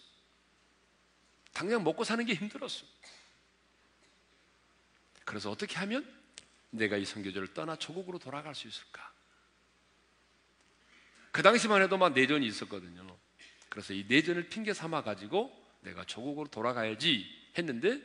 당장 1.53 1.83
먹고 1.83 2.03
사는 2.03 2.25
게 2.25 2.33
힘들었어. 2.33 2.87
그래서 5.25 5.51
어떻게 5.51 5.75
하면 5.75 6.11
내가 6.71 6.97
이 6.97 7.05
선교지를 7.05 7.53
떠나 7.53 7.75
조국으로 7.75 8.17
돌아갈 8.17 8.55
수 8.55 8.67
있을까? 8.67 9.13
그 11.31 11.43
당시만 11.43 11.83
해도 11.83 11.99
막 11.99 12.13
내전이 12.13 12.43
있었거든요. 12.47 13.26
그래서 13.69 13.93
이 13.93 14.05
내전을 14.07 14.49
핑계 14.49 14.73
삼아 14.73 15.03
가지고 15.03 15.55
내가 15.81 16.03
조국으로 16.05 16.47
돌아가야지 16.49 17.25
했는데 17.57 18.01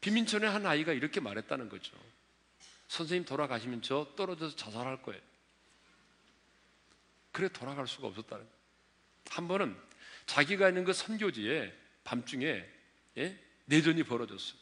빈민촌의 0.00 0.48
한 0.48 0.66
아이가 0.66 0.92
이렇게 0.92 1.20
말했다는 1.20 1.68
거죠. 1.68 1.96
선생님 2.88 3.24
돌아가시면 3.24 3.82
저 3.82 4.12
떨어져서 4.16 4.56
자살할 4.56 5.02
거예요. 5.02 5.20
그래 7.32 7.48
돌아갈 7.48 7.86
수가 7.86 8.06
없었다는 8.08 8.44
거예요. 8.44 8.56
한 9.28 9.48
번은 9.48 9.76
자기가 10.26 10.68
있는 10.68 10.84
그 10.84 10.92
선교지에 10.92 11.72
밤중에 12.04 12.64
예? 13.18 13.38
내전이 13.66 14.04
벌어졌어요. 14.04 14.58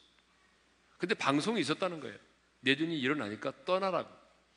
근데 0.99 1.15
방송이 1.15 1.61
있었다는 1.61 2.01
거예요. 2.01 2.17
내전이 2.61 2.99
일어나니까 2.99 3.65
떠나라고. 3.65 4.11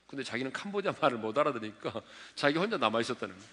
근데 0.08 0.24
자기는 0.24 0.54
캄보디아 0.54 0.94
말을 1.02 1.18
못 1.18 1.38
알아들으니까 1.38 2.02
자기 2.36 2.58
혼자 2.58 2.78
남아 2.78 3.02
있었다는 3.02 3.36
거예요. 3.36 3.50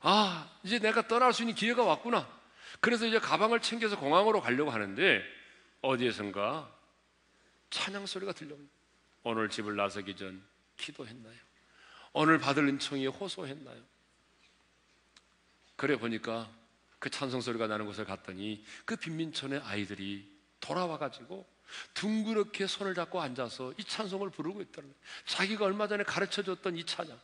아, 0.00 0.50
이제 0.62 0.78
내가 0.78 1.06
떠날 1.06 1.32
수 1.32 1.42
있는 1.42 1.54
기회가 1.54 1.82
왔구나. 1.84 2.28
그래서 2.80 3.06
이제 3.06 3.18
가방을 3.18 3.60
챙겨서 3.60 3.98
공항으로 3.98 4.40
가려고 4.40 4.70
하는데 4.70 5.22
어디에선가 5.82 6.74
찬양 7.70 8.06
소리가 8.06 8.32
들려옵니다. 8.32 8.72
오늘 9.22 9.50
집을 9.50 9.76
나서기 9.76 10.16
전 10.16 10.42
기도했나요? 10.76 11.36
오늘 12.12 12.38
받을 12.38 12.66
은총이 12.66 13.06
호소했나요? 13.06 13.82
그래 15.76 15.96
보니까 15.96 16.50
그 16.98 17.08
찬송 17.08 17.40
소리가 17.40 17.66
나는 17.66 17.86
곳을 17.86 18.04
갔더니 18.04 18.64
그 18.84 18.96
빈민촌의 18.96 19.60
아이들이 19.60 20.30
돌아와 20.60 20.98
가지고 20.98 21.46
둥그렇게 21.94 22.66
손을 22.66 22.94
잡고 22.94 23.20
앉아서 23.20 23.72
이 23.78 23.84
찬송을 23.84 24.30
부르고 24.30 24.60
거예요. 24.62 24.94
자기가 25.24 25.64
얼마 25.64 25.86
전에 25.86 26.04
가르쳐 26.04 26.42
줬던 26.42 26.76
이 26.76 26.84
찬양. 26.84 27.18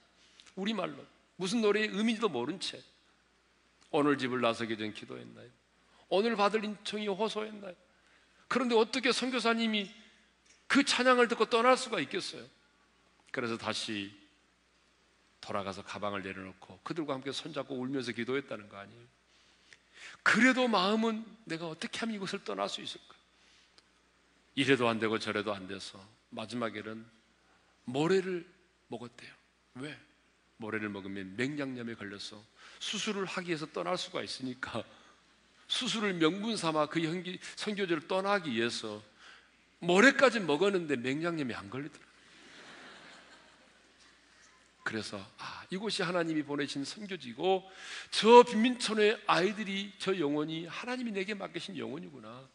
우리말로. 0.54 1.04
무슨 1.36 1.60
노래의 1.60 1.88
의미도 1.88 2.28
모른 2.28 2.58
채. 2.60 2.82
오늘 3.90 4.18
집을 4.18 4.40
나서기 4.40 4.76
전 4.76 4.92
기도했나요? 4.92 5.48
오늘 6.08 6.36
받을 6.36 6.64
인청이 6.64 7.08
호소했나요? 7.08 7.74
그런데 8.48 8.74
어떻게 8.74 9.12
선교사님이 9.12 9.90
그 10.66 10.84
찬양을 10.84 11.28
듣고 11.28 11.46
떠날 11.46 11.76
수가 11.76 12.00
있겠어요? 12.00 12.44
그래서 13.30 13.56
다시 13.56 14.12
돌아가서 15.40 15.82
가방을 15.84 16.22
내려놓고 16.22 16.80
그들과 16.82 17.14
함께 17.14 17.32
손잡고 17.32 17.74
울면서 17.74 18.12
기도했다는 18.12 18.68
거 18.68 18.78
아니에요? 18.78 19.06
그래도 20.22 20.66
마음은 20.66 21.24
내가 21.44 21.68
어떻게 21.68 21.98
하면 22.00 22.16
이곳을 22.16 22.44
떠날 22.44 22.68
수 22.68 22.80
있을까? 22.80 23.14
이래도 24.54 24.88
안 24.88 24.98
되고 24.98 25.18
저래도 25.18 25.54
안 25.54 25.68
돼서 25.68 26.02
마지막에는 26.30 27.06
모래를 27.84 28.46
먹었대요. 28.88 29.32
왜? 29.74 29.96
모래를 30.58 30.88
먹으면 30.88 31.36
맹장염에 31.36 31.94
걸려서 31.94 32.42
수술을 32.78 33.24
하기 33.26 33.48
위해서 33.48 33.66
떠날 33.66 33.98
수가 33.98 34.22
있으니까 34.22 34.84
수술을 35.68 36.14
명분 36.14 36.56
삼아 36.56 36.86
그 36.86 37.00
현기, 37.00 37.38
선교지를 37.56 38.08
떠나기 38.08 38.52
위해서 38.52 39.02
모래까지 39.80 40.40
먹었는데 40.40 40.96
맹장염이 40.96 41.54
안 41.54 41.68
걸리더라. 41.68 42.06
그래서 44.84 45.18
아, 45.38 45.64
이곳이 45.70 46.04
하나님이 46.04 46.44
보내신 46.44 46.84
선교지고 46.84 47.68
저 48.12 48.44
빈민촌의 48.44 49.20
아이들이 49.26 49.92
저 49.98 50.16
영혼이 50.16 50.66
하나님이 50.66 51.10
내게 51.10 51.34
맡기신 51.34 51.76
영혼이구나. 51.76 52.48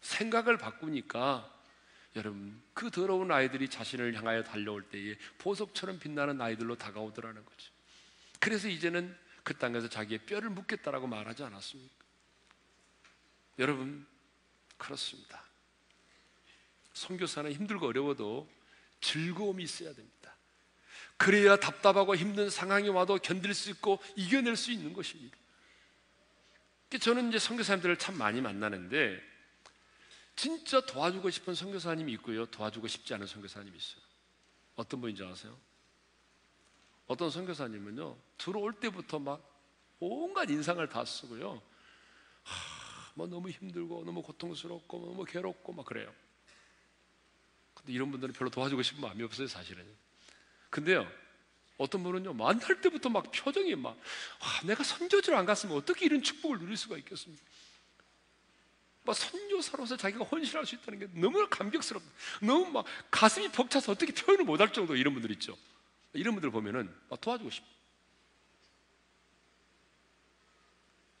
생각을 0.00 0.58
바꾸니까 0.58 1.57
여러분 2.16 2.60
그 2.74 2.90
더러운 2.90 3.30
아이들이 3.30 3.68
자신을 3.68 4.14
향하여 4.14 4.42
달려올 4.42 4.82
때에 4.82 5.16
보석처럼 5.38 5.98
빛나는 5.98 6.40
아이들로 6.40 6.76
다가오더라는 6.76 7.44
거죠. 7.44 7.70
그래서 8.40 8.68
이제는 8.68 9.16
그 9.42 9.54
땅에서 9.54 9.88
자기의 9.88 10.20
뼈를 10.20 10.50
묻겠다라고 10.50 11.06
말하지 11.06 11.42
않았습니까? 11.44 11.94
여러분 13.58 14.06
그렇습니다. 14.76 15.44
선교사는 16.92 17.52
힘들고 17.52 17.86
어려워도 17.86 18.48
즐거움이 19.00 19.62
있어야 19.62 19.92
됩니다. 19.92 20.34
그래야 21.16 21.56
답답하고 21.56 22.14
힘든 22.14 22.48
상황이 22.48 22.88
와도 22.88 23.18
견딜 23.18 23.54
수 23.54 23.70
있고 23.70 24.00
이겨낼 24.16 24.56
수 24.56 24.72
있는 24.72 24.92
것입니다. 24.92 25.36
저는 27.00 27.28
이제 27.28 27.38
선교사님들을 27.38 27.98
참 27.98 28.16
많이 28.16 28.40
만나는데 28.40 29.20
진짜 30.38 30.80
도와주고 30.80 31.30
싶은 31.30 31.52
선교사님이 31.52 32.12
있고요. 32.12 32.46
도와주고 32.46 32.86
싶지 32.86 33.12
않은 33.12 33.26
선교사님이 33.26 33.76
있어요. 33.76 34.00
어떤 34.76 35.00
분인지 35.00 35.24
아세요? 35.24 35.58
어떤 37.08 37.28
선교사님은요. 37.28 38.16
들어올 38.38 38.72
때부터 38.74 39.18
막 39.18 39.42
온갖 39.98 40.48
인상을 40.48 40.88
다 40.90 41.04
쓰고요. 41.04 41.60
하, 42.44 43.12
뭐 43.14 43.26
너무 43.26 43.50
힘들고 43.50 44.04
너무 44.04 44.22
고통스럽고 44.22 45.06
너무 45.06 45.24
괴롭고 45.24 45.72
막 45.72 45.84
그래요. 45.84 46.14
근데 47.74 47.92
이런 47.92 48.12
분들은 48.12 48.32
별로 48.32 48.48
도와주고 48.48 48.80
싶은 48.82 49.00
마음이 49.00 49.24
없어요, 49.24 49.48
사실은. 49.48 49.84
근데요. 50.70 51.10
어떤 51.78 52.04
분은요, 52.04 52.34
만날 52.34 52.80
때부터 52.80 53.08
막 53.08 53.28
표정이 53.32 53.74
막, 53.74 53.98
아, 54.38 54.64
내가 54.64 54.84
선교지를 54.84 55.36
안 55.36 55.46
갔으면 55.46 55.76
어떻게 55.76 56.06
이런 56.06 56.22
축복을 56.22 56.60
누릴 56.60 56.76
수가 56.76 56.96
있겠습니까? 56.98 57.44
막 59.08 59.14
선교사로서 59.14 59.96
자기가 59.96 60.22
헌신할 60.22 60.66
수 60.66 60.74
있다는 60.74 60.98
게 60.98 61.06
너무 61.18 61.48
감격스럽다. 61.48 62.06
너무 62.42 62.70
막 62.70 62.84
가슴이 63.10 63.50
벅차서 63.50 63.92
어떻게 63.92 64.12
표현을 64.12 64.44
못할 64.44 64.70
정도 64.70 64.94
이런 64.94 65.14
분들 65.14 65.30
있죠. 65.32 65.56
이런 66.12 66.34
분들 66.34 66.50
보면은 66.50 66.94
막 67.08 67.18
도와주고 67.18 67.48
싶어. 67.48 67.66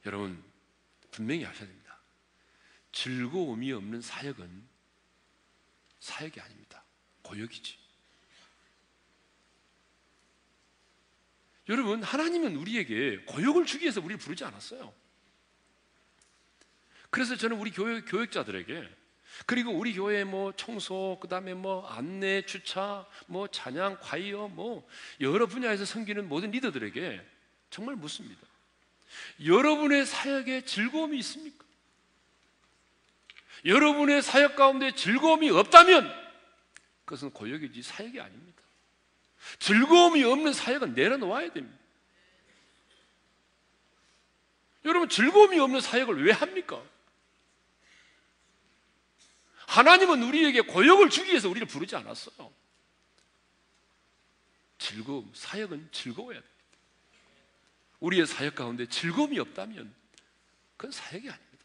여러분 0.04 0.42
분명히 1.10 1.46
아셔야 1.46 1.66
됩니다. 1.66 1.98
즐거움이 2.92 3.72
없는 3.72 4.02
사역은 4.02 4.68
사역이 6.00 6.40
아닙니다. 6.40 6.84
고역이지. 7.22 7.78
여러분 11.70 12.02
하나님은 12.02 12.56
우리에게 12.56 13.24
고역을 13.24 13.64
주기 13.64 13.84
위해서 13.84 14.00
우리를 14.02 14.18
부르지 14.18 14.44
않았어요. 14.44 15.07
그래서 17.10 17.36
저는 17.36 17.58
우리 17.58 17.70
교회 17.70 18.00
교육자들에게 18.02 18.88
그리고 19.46 19.72
우리 19.72 19.94
교회 19.94 20.24
뭐 20.24 20.52
청소 20.52 21.18
그 21.20 21.28
다음에 21.28 21.54
뭐 21.54 21.86
안내 21.86 22.42
주차 22.42 23.06
뭐 23.26 23.46
찬양 23.46 23.98
과이어 24.00 24.48
뭐 24.48 24.86
여러 25.20 25.46
분야에서 25.46 25.84
섬기는 25.84 26.28
모든 26.28 26.50
리더들에게 26.50 27.24
정말 27.70 27.96
묻습니다. 27.96 28.40
여러분의 29.44 30.06
사역에 30.06 30.64
즐거움이 30.64 31.18
있습니까? 31.18 31.64
여러분의 33.64 34.22
사역 34.22 34.56
가운데 34.56 34.94
즐거움이 34.94 35.50
없다면 35.50 36.12
그것은 37.04 37.30
고역이지 37.30 37.82
사역이 37.82 38.20
아닙니다. 38.20 38.62
즐거움이 39.58 40.22
없는 40.24 40.52
사역은 40.52 40.94
내려놓아야 40.94 41.52
됩니다. 41.52 41.78
여러분, 44.84 45.08
즐거움이 45.08 45.58
없는 45.58 45.80
사역을 45.80 46.24
왜 46.24 46.32
합니까? 46.32 46.82
하나님은 49.68 50.22
우리에게 50.22 50.62
고역을 50.62 51.10
주기 51.10 51.30
위해서 51.30 51.48
우리를 51.48 51.68
부르지 51.68 51.94
않았어요. 51.94 52.50
즐거움, 54.78 55.30
사역은 55.34 55.90
즐거워야 55.92 56.40
됩니다. 56.40 56.54
우리의 58.00 58.26
사역 58.26 58.54
가운데 58.54 58.86
즐거움이 58.86 59.38
없다면 59.38 59.94
그건 60.76 60.90
사역이 60.90 61.28
아닙니다. 61.28 61.64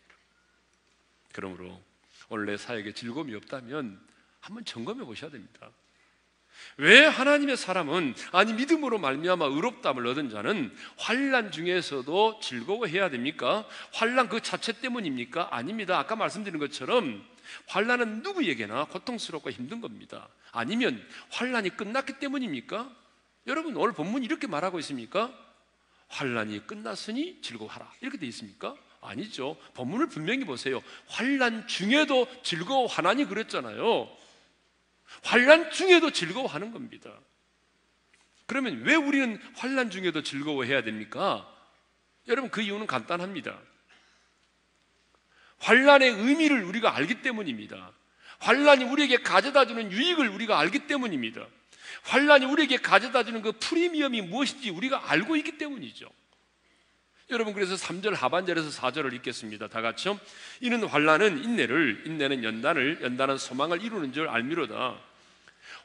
그러므로 1.31 1.81
오늘 2.27 2.45
내 2.47 2.57
사역에 2.57 2.93
즐거움이 2.93 3.33
없다면 3.35 4.05
한번 4.41 4.65
점검해 4.65 5.05
보셔야 5.05 5.31
됩니다. 5.31 5.71
왜 6.75 7.05
하나님의 7.05 7.55
사람은 7.55 8.15
아니 8.33 8.51
믿음으로 8.53 8.97
말미암아 8.97 9.45
의롭다함을 9.45 10.05
얻은 10.07 10.29
자는 10.29 10.75
환란 10.97 11.51
중에서도 11.51 12.41
즐거워해야 12.41 13.09
됩니까? 13.09 13.65
환란 13.93 14.27
그 14.27 14.41
자체 14.41 14.73
때문입니까? 14.73 15.55
아닙니다. 15.55 15.97
아까 15.97 16.17
말씀드린 16.17 16.59
것처럼 16.59 17.32
환란은 17.67 18.23
누구에게나 18.23 18.85
고통스럽고 18.85 19.49
힘든 19.51 19.81
겁니다. 19.81 20.29
아니면 20.51 21.05
환란이 21.31 21.71
끝났기 21.77 22.19
때문입니까? 22.19 22.89
여러분 23.47 23.75
오늘 23.75 23.93
본문 23.93 24.23
이렇게 24.23 24.47
말하고 24.47 24.79
있습니까? 24.79 25.33
환란이 26.07 26.67
끝났으니 26.67 27.41
즐거워하라 27.41 27.91
이렇게 28.01 28.17
돼 28.17 28.25
있습니까? 28.27 28.75
아니죠. 29.01 29.57
본문을 29.73 30.07
분명히 30.07 30.45
보세요. 30.45 30.81
환란 31.07 31.67
중에도 31.67 32.27
즐거워하나니 32.43 33.25
그랬잖아요. 33.25 34.09
환란 35.23 35.71
중에도 35.71 36.11
즐거워하는 36.11 36.71
겁니다. 36.71 37.11
그러면 38.45 38.81
왜 38.83 38.95
우리는 38.95 39.39
환란 39.55 39.89
중에도 39.89 40.23
즐거워해야 40.23 40.83
됩니까? 40.83 41.49
여러분 42.27 42.49
그 42.49 42.61
이유는 42.61 42.87
간단합니다. 42.87 43.59
환란의 45.63 46.09
의미를 46.09 46.63
우리가 46.63 46.95
알기 46.95 47.21
때문입니다. 47.21 47.91
환란이 48.39 48.83
우리에게 48.83 49.17
가져다 49.17 49.65
주는 49.65 49.91
유익을 49.91 50.27
우리가 50.27 50.59
알기 50.59 50.87
때문입니다. 50.87 51.45
환란이 52.03 52.45
우리에게 52.45 52.77
가져다 52.77 53.23
주는 53.23 53.41
그 53.41 53.53
프리미엄이 53.53 54.21
무엇인지 54.21 54.69
우리가 54.69 55.09
알고 55.09 55.37
있기 55.37 55.57
때문이죠. 55.57 56.09
여러분 57.29 57.53
그래서 57.53 57.75
3절 57.75 58.13
하반절에서 58.13 58.69
4절을 58.69 59.13
읽겠습니다. 59.13 59.69
다 59.69 59.81
같이요. 59.81 60.19
이는 60.59 60.83
환란은 60.83 61.41
인내를 61.41 62.03
인내는 62.05 62.43
연단을 62.43 62.99
연단은 63.01 63.37
소망을 63.37 63.81
이루는 63.81 64.11
줄 64.11 64.27
알미로다. 64.27 64.99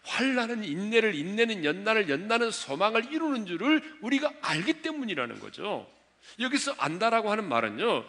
환란은 0.02 0.64
인내를 0.64 1.14
인내는 1.14 1.64
연단을 1.64 2.08
연단은 2.08 2.50
소망을 2.50 3.12
이루는 3.12 3.46
줄을 3.46 3.98
우리가 4.00 4.32
알기 4.42 4.82
때문이라는 4.82 5.38
거죠. 5.38 5.88
여기서 6.40 6.74
안다라고 6.78 7.30
하는 7.30 7.48
말은요. 7.48 8.04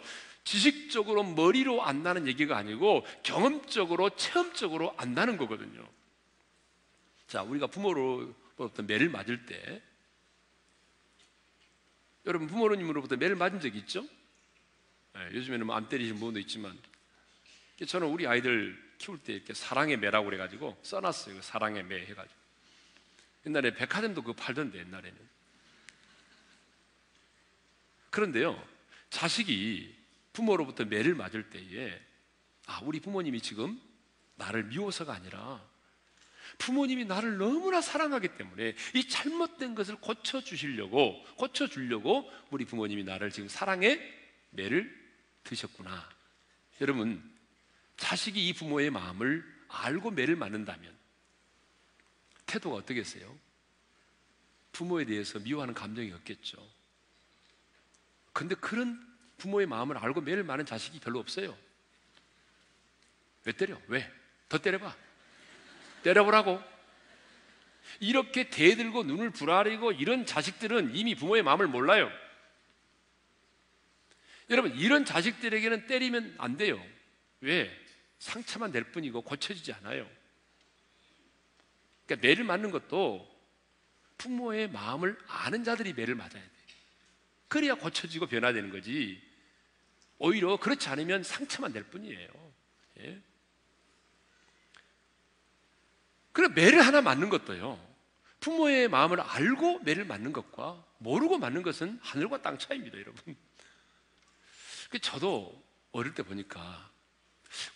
지식적으로 0.50 1.22
머리로 1.22 1.84
안다는 1.84 2.26
얘기가 2.26 2.56
아니고 2.56 3.06
경험적으로 3.22 4.10
체험적으로 4.16 4.92
안다는 4.96 5.36
거거든요. 5.36 5.88
자, 7.28 7.42
우리가 7.42 7.68
부모로부터 7.68 8.82
매를 8.82 9.10
맞을 9.10 9.46
때 9.46 9.80
여러분 12.26 12.48
부모님으로부터 12.48 13.14
매를 13.14 13.36
맞은 13.36 13.60
적 13.60 13.76
있죠? 13.76 14.02
네, 15.14 15.28
요즘에는 15.34 15.66
뭐안 15.66 15.88
때리시는 15.88 16.18
분도 16.18 16.40
있지만 16.40 16.76
저는 17.86 18.08
우리 18.08 18.26
아이들 18.26 18.76
키울 18.98 19.20
때 19.20 19.34
이렇게 19.34 19.54
사랑의 19.54 19.98
매라고 19.98 20.24
그래가지고 20.24 20.76
써놨어요. 20.82 21.36
그 21.36 21.42
사랑의 21.42 21.84
매 21.84 22.00
해가지고 22.06 22.40
옛날에 23.46 23.72
백화점도 23.72 24.22
그거 24.22 24.32
팔던데 24.32 24.80
옛날에는 24.80 25.16
그런데요 28.10 28.60
자식이 29.10 29.99
부모로부터 30.32 30.84
매를 30.84 31.14
맞을 31.14 31.50
때에 31.50 32.00
아 32.66 32.80
우리 32.82 33.00
부모님이 33.00 33.40
지금 33.40 33.80
나를 34.36 34.64
미워서가 34.64 35.12
아니라 35.12 35.62
부모님이 36.58 37.04
나를 37.04 37.38
너무나 37.38 37.80
사랑하기 37.80 38.36
때문에 38.36 38.74
이 38.94 39.08
잘못된 39.08 39.74
것을 39.74 39.96
고쳐 39.96 40.40
주시려고 40.40 41.24
고쳐 41.36 41.66
주려고 41.66 42.30
우리 42.50 42.64
부모님이 42.64 43.04
나를 43.04 43.30
지금 43.30 43.48
사랑의 43.48 44.00
매를 44.50 44.98
드셨구나. 45.44 46.08
여러분 46.80 47.22
자식이 47.96 48.48
이 48.48 48.52
부모의 48.52 48.90
마음을 48.90 49.44
알고 49.68 50.10
매를 50.10 50.36
맞는다면 50.36 50.96
태도가 52.46 52.76
어떻겠어요? 52.76 53.38
부모에 54.72 55.04
대해서 55.04 55.38
미워하는 55.38 55.74
감정이 55.74 56.12
없겠죠. 56.12 56.56
근데 58.32 58.54
그런 58.54 59.09
부모의 59.40 59.66
마음을 59.66 59.98
알고 59.98 60.20
매를 60.20 60.44
맞는 60.44 60.66
자식이 60.66 61.00
별로 61.00 61.18
없어요. 61.18 61.56
왜 63.44 63.52
때려? 63.52 63.80
왜? 63.88 64.08
더 64.48 64.58
때려봐. 64.58 64.94
때려보라고. 66.02 66.62
이렇게 67.98 68.48
대들고 68.48 69.02
눈을 69.02 69.30
부라리고 69.30 69.92
이런 69.92 70.26
자식들은 70.26 70.94
이미 70.94 71.14
부모의 71.14 71.42
마음을 71.42 71.66
몰라요. 71.66 72.10
여러분, 74.50 74.76
이런 74.76 75.04
자식들에게는 75.04 75.86
때리면 75.86 76.34
안 76.38 76.56
돼요. 76.56 76.80
왜? 77.40 77.70
상처만 78.18 78.72
낼 78.72 78.84
뿐이고 78.84 79.22
고쳐지지 79.22 79.72
않아요. 79.74 80.08
그러니까 82.06 82.26
매를 82.26 82.44
맞는 82.44 82.70
것도 82.70 83.28
부모의 84.18 84.68
마음을 84.70 85.18
아는 85.26 85.64
자들이 85.64 85.94
매를 85.94 86.14
맞아야 86.14 86.30
돼. 86.32 86.50
그래야 87.48 87.74
고쳐지고 87.74 88.26
변화되는 88.26 88.70
거지. 88.70 89.29
오히려 90.20 90.58
그렇지 90.58 90.88
않으면 90.90 91.22
상처만 91.22 91.72
낼 91.72 91.82
뿐이에요. 91.84 92.28
예? 93.00 93.22
그래 96.32 96.48
매를 96.48 96.86
하나 96.86 97.00
맞는 97.00 97.30
것도요. 97.30 97.88
부모의 98.38 98.88
마음을 98.88 99.20
알고 99.20 99.80
매를 99.80 100.04
맞는 100.04 100.32
것과 100.32 100.86
모르고 100.98 101.38
맞는 101.38 101.62
것은 101.62 101.98
하늘과 102.02 102.42
땅 102.42 102.58
차이입니다, 102.58 102.98
여러분. 102.98 103.34
그 104.90 104.98
저도 104.98 105.62
어릴 105.92 106.14
때 106.14 106.22
보니까 106.22 106.90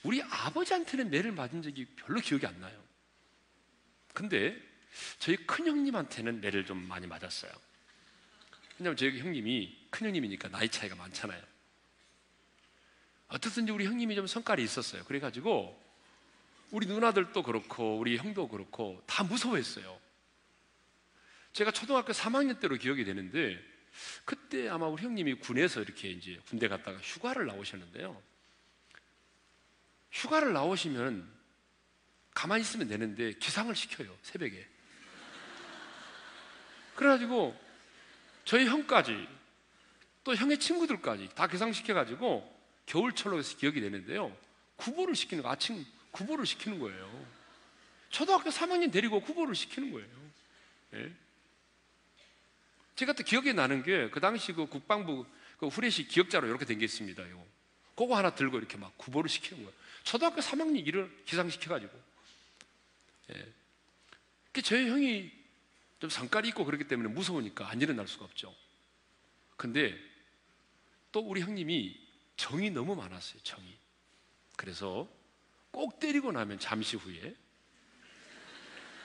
우리 0.02 0.22
아버지한테는 0.22 1.10
매를 1.10 1.32
맞은 1.32 1.62
적이 1.62 1.86
별로 1.96 2.20
기억이 2.20 2.46
안 2.46 2.60
나요. 2.60 2.78
근데 4.12 4.54
저희 5.18 5.36
큰 5.46 5.66
형님한테는 5.66 6.42
매를 6.42 6.66
좀 6.66 6.86
많이 6.86 7.06
맞았어요. 7.06 7.50
왜냐면 8.78 8.96
저희 8.98 9.18
형님이 9.18 9.86
큰 9.90 10.06
형님이니까 10.08 10.48
나이 10.50 10.68
차이가 10.68 10.94
많잖아요. 10.94 11.53
어떻든지 13.34 13.72
우리 13.72 13.84
형님이 13.84 14.14
좀 14.14 14.28
성깔이 14.28 14.62
있었어요. 14.62 15.02
그래가지고 15.04 15.76
우리 16.70 16.86
누나들도 16.86 17.42
그렇고 17.42 17.98
우리 17.98 18.16
형도 18.16 18.46
그렇고 18.46 19.02
다 19.06 19.24
무서워했어요. 19.24 20.00
제가 21.52 21.72
초등학교 21.72 22.12
3학년 22.12 22.60
때로 22.60 22.76
기억이 22.76 23.04
되는데 23.04 23.60
그때 24.24 24.68
아마 24.68 24.86
우리 24.86 25.02
형님이 25.02 25.34
군에서 25.34 25.82
이렇게 25.82 26.10
이제 26.10 26.40
군대 26.48 26.68
갔다가 26.68 26.96
휴가를 26.98 27.46
나오셨는데요. 27.46 28.22
휴가를 30.12 30.52
나오시면 30.52 31.28
가만히 32.34 32.62
있으면 32.62 32.86
되는데 32.86 33.32
기상을 33.32 33.74
시켜요 33.74 34.16
새벽에. 34.22 34.64
그래가지고 36.94 37.60
저희 38.44 38.66
형까지 38.66 39.26
또 40.22 40.36
형의 40.36 40.58
친구들까지 40.58 41.30
다 41.34 41.48
기상시켜가지고 41.48 42.53
겨울철로 42.86 43.38
해서 43.38 43.56
기억이 43.56 43.80
되는데요. 43.80 44.36
구보를 44.76 45.14
시키는 45.14 45.42
거 45.42 45.50
아침 45.50 45.84
구보를 46.10 46.46
시키는 46.46 46.78
거예요. 46.78 47.26
초등학교 48.10 48.50
3학년 48.50 48.92
데리고 48.92 49.20
구보를 49.20 49.54
시키는 49.54 49.92
거예요. 49.92 50.08
예? 50.94 51.12
제가 52.96 53.12
또 53.14 53.24
기억이 53.24 53.52
나는 53.52 53.82
게 53.82 54.08
그 54.10 54.20
당시 54.20 54.52
그 54.52 54.66
국방부 54.66 55.26
그 55.58 55.66
후레시 55.66 56.06
기억자로 56.06 56.46
이렇게 56.46 56.64
된 56.64 56.78
게 56.78 56.84
있습니다. 56.84 57.30
요. 57.30 57.44
그거 57.96 58.16
하나 58.16 58.34
들고 58.34 58.58
이렇게 58.58 58.76
막 58.76 58.96
구보를 58.98 59.28
시키는 59.28 59.64
거예요. 59.64 59.76
초등학교 60.04 60.40
3학년 60.40 60.86
일을 60.86 61.10
기상시켜가지고. 61.24 61.92
예. 63.34 63.52
그 64.52 64.60
형이 64.60 65.32
좀 65.98 66.10
성깔이 66.10 66.48
있고 66.48 66.64
그렇기 66.64 66.86
때문에 66.86 67.08
무서우니까 67.08 67.68
안 67.68 67.80
일어날 67.80 68.06
수가 68.06 68.26
없죠. 68.26 68.54
근데 69.56 69.98
또 71.10 71.20
우리 71.20 71.40
형님이 71.40 72.03
정이 72.36 72.70
너무 72.70 72.94
많았어요, 72.94 73.40
정이. 73.42 73.78
그래서 74.56 75.08
꼭 75.70 75.98
때리고 75.98 76.32
나면 76.32 76.58
잠시 76.58 76.96
후에 76.96 77.34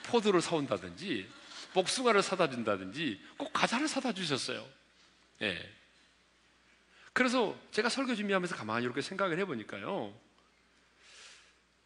포도를 0.04 0.40
사온다든지 0.40 1.28
복숭아를 1.74 2.22
사다 2.22 2.50
준다든지 2.50 3.20
꼭 3.36 3.52
과자를 3.52 3.88
사다 3.88 4.12
주셨어요. 4.12 4.66
예. 5.42 5.74
그래서 7.12 7.58
제가 7.72 7.88
설교 7.88 8.14
준비하면서 8.14 8.56
가만히 8.56 8.84
이렇게 8.84 9.02
생각을 9.02 9.38
해보니까요. 9.40 10.14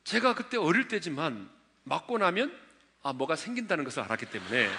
제가 0.05 0.35
그때 0.35 0.57
어릴 0.57 0.89
때지만 0.89 1.51
맞고 1.85 2.19
나면 2.19 2.59
아 3.03 3.13
뭐가 3.13 3.37
생긴다는 3.37 3.85
것을 3.85 4.03
알았기 4.03 4.27
때문에 4.27 4.71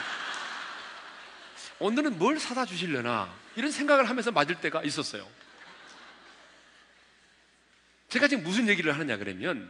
오늘은 1.80 2.18
뭘 2.18 2.40
사다 2.40 2.66
주실려나 2.66 3.34
이런 3.56 3.72
생각을 3.72 4.10
하면서 4.10 4.32
맞을 4.32 4.62
때가 4.62 4.84
있었어요. 4.84 5.28
제가 8.16 8.30
지금 8.30 8.46
무슨 8.46 8.70
얘기를 8.70 8.94
하느냐 8.94 9.18
그러면 9.18 9.70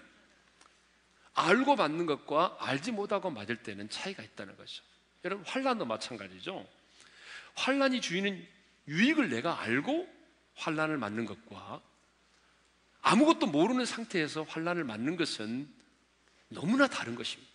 알고 1.34 1.78
맞는 1.78 2.06
것과 2.06 2.58
알지 2.60 2.92
못하고 2.92 3.32
맞을 3.32 3.56
때는 3.56 3.90
차이가 3.90 4.22
있다는 4.22 4.56
거죠. 4.56 4.84
여러분 5.24 5.44
환란도 5.48 5.86
마찬가지죠. 5.86 6.64
환란이 7.56 8.02
주인은 8.02 8.48
유익을 8.88 9.30
내가 9.30 9.60
알고 9.62 10.08
환란을 10.54 10.98
맞는 10.98 11.26
것과 11.26 11.82
아무것도 13.02 13.48
모르는 13.48 13.84
상태에서 13.84 14.44
환란을 14.44 14.84
맞는 14.84 15.18
것은 15.18 15.68
너무나 16.50 16.86
다른 16.86 17.16
것입니다. 17.16 17.52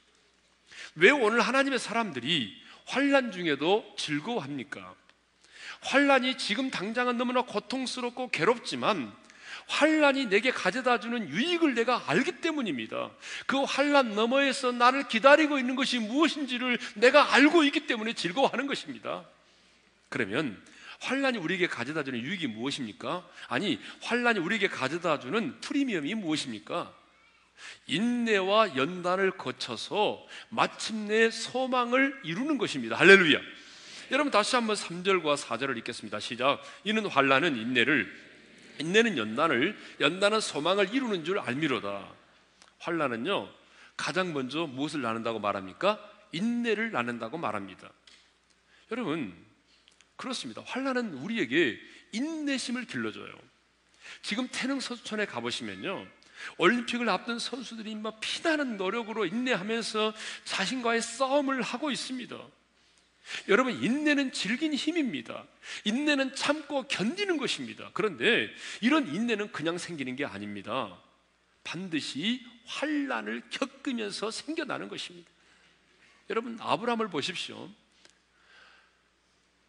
왜 0.97 1.11
오늘 1.11 1.41
하나님의 1.41 1.79
사람들이 1.79 2.61
환란 2.87 3.31
중에도 3.31 3.95
즐거워합니까? 3.97 4.97
환란이 5.83 6.37
지금 6.37 6.69
당장은 6.69 7.17
너무나 7.17 7.43
고통스럽고 7.43 8.31
괴롭지만 8.31 9.20
환란이 9.71 10.27
내게 10.27 10.51
가져다 10.51 10.99
주는 10.99 11.29
유익을 11.29 11.75
내가 11.75 12.03
알기 12.09 12.41
때문입니다. 12.41 13.11
그 13.47 13.63
환란 13.63 14.17
너머에서 14.17 14.73
나를 14.73 15.07
기다리고 15.07 15.59
있는 15.59 15.77
것이 15.77 16.01
무엇인지를 16.01 16.79
내가 16.97 17.35
알고 17.35 17.63
있기 17.65 17.87
때문에 17.87 18.15
즐거워하는 18.15 18.67
것입니다. 18.67 19.25
그러면 20.09 20.61
환란이 20.99 21.39
우리에게 21.39 21.69
가져다 21.69 22.03
주는 22.03 22.19
유익이 22.21 22.49
무엇입니까? 22.49 23.27
아니, 23.47 23.81
환란이 24.03 24.41
우리에게 24.41 24.67
가져다 24.67 25.21
주는 25.21 25.59
프리미엄이 25.61 26.15
무엇입니까? 26.17 26.93
인내와 27.87 28.77
연단을 28.77 29.33
거쳐서 29.33 30.27
마침내 30.49 31.31
소망을 31.31 32.21
이루는 32.25 32.59
것입니다. 32.59 32.97
할렐루야. 32.97 33.39
여러분 34.11 34.33
다시 34.33 34.57
한번 34.57 34.75
3절과 34.75 35.37
4절을 35.37 35.79
읽겠습니다. 35.79 36.19
시작. 36.19 36.61
이는 36.83 37.07
환란은 37.07 37.57
인내를 37.57 38.30
인내는 38.81 39.19
연단을 39.19 39.79
연단은 40.01 40.41
소망을 40.41 40.93
이루는 40.95 41.25
줄 41.25 41.39
알미로다. 41.39 42.07
환란은요 42.79 43.49
가장 43.97 44.33
먼저 44.33 44.67
무엇을 44.67 45.03
나눈다고 45.03 45.39
말합니까? 45.39 46.01
인내를 46.33 46.93
나눈다고 46.93 47.39
말합니다. 47.39 47.91
여러분 48.91 49.35
그렇습니다. 50.17 50.63
환란은 50.67 51.15
우리에게 51.15 51.79
인내심을 52.13 52.87
길러줘요. 52.87 53.33
지금 54.23 54.49
태릉 54.51 54.81
서천에 54.81 55.27
가보시면요. 55.27 56.07
올림픽을 56.59 57.09
앞둔 57.09 57.39
선수들이 57.39 57.95
막 57.97 58.19
피나는 58.21 58.77
노력으로 58.77 59.27
인내하면서 59.27 60.15
자신과의 60.45 61.03
싸움을 61.03 61.63
하고 61.63 61.91
있습니다. 61.91 62.37
여러분, 63.49 63.83
인내는 63.83 64.33
질긴 64.33 64.75
힘입니다. 64.75 65.47
인내는 65.85 66.35
참고 66.35 66.85
견디는 66.85 67.37
것입니다. 67.37 67.91
그런데 67.93 68.49
이런 68.81 69.07
인내는 69.07 69.53
그냥 69.53 69.79
생기는 69.79 70.17
게 70.17 70.25
아닙니다. 70.25 70.99
반드시 71.65 72.45
환란을 72.67 73.43
겪으면서 73.51 74.31
생겨나는 74.31 74.89
것입니다. 74.89 75.31
여러분, 76.29 76.59
아브라함을 76.61 77.09
보십시오. 77.09 77.69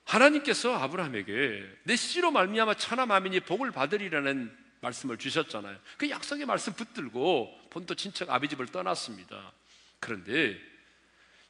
하나님께서 0.05 0.75
아브라함에게 0.75 1.63
내 1.83 1.95
씨로 1.95 2.31
말미암아 2.31 2.75
천하 2.75 3.05
만민이 3.05 3.41
복을 3.41 3.71
받으리라는 3.71 4.57
말씀을 4.81 5.17
주셨잖아요. 5.17 5.77
그 5.97 6.09
약속의 6.09 6.45
말씀 6.45 6.73
붙들고 6.73 7.67
본토 7.69 7.95
친척 7.95 8.29
아비 8.29 8.49
집을 8.49 8.67
떠났습니다. 8.67 9.53
그런데 9.99 10.59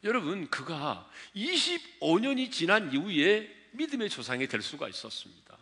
여러분, 0.03 0.49
그가 0.49 1.09
25년이 1.35 2.51
지난 2.51 2.91
이후에 2.91 3.49
믿음의 3.73 4.09
조상이 4.09 4.47
될 4.47 4.61
수가 4.61 4.87
있었습니다. 4.89 5.57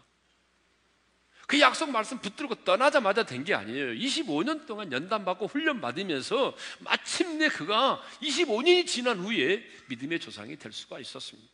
그 1.48 1.60
약속 1.60 1.90
말씀 1.90 2.20
붙들고 2.20 2.64
떠나자마자 2.64 3.24
된 3.24 3.44
게 3.44 3.56
아니에요. 3.56 3.94
25년 3.94 4.68
동안 4.68 4.92
연단받고 4.92 5.48
훈련받으면서 5.48 6.56
마침내 6.80 7.50
그가 7.50 8.02
25년이 8.22 8.86
지난 8.86 9.20
후에 9.20 9.66
믿음의 9.88 10.20
조상이 10.20 10.58
될 10.58 10.72
수가 10.72 11.00
있었습니다. 11.00 11.50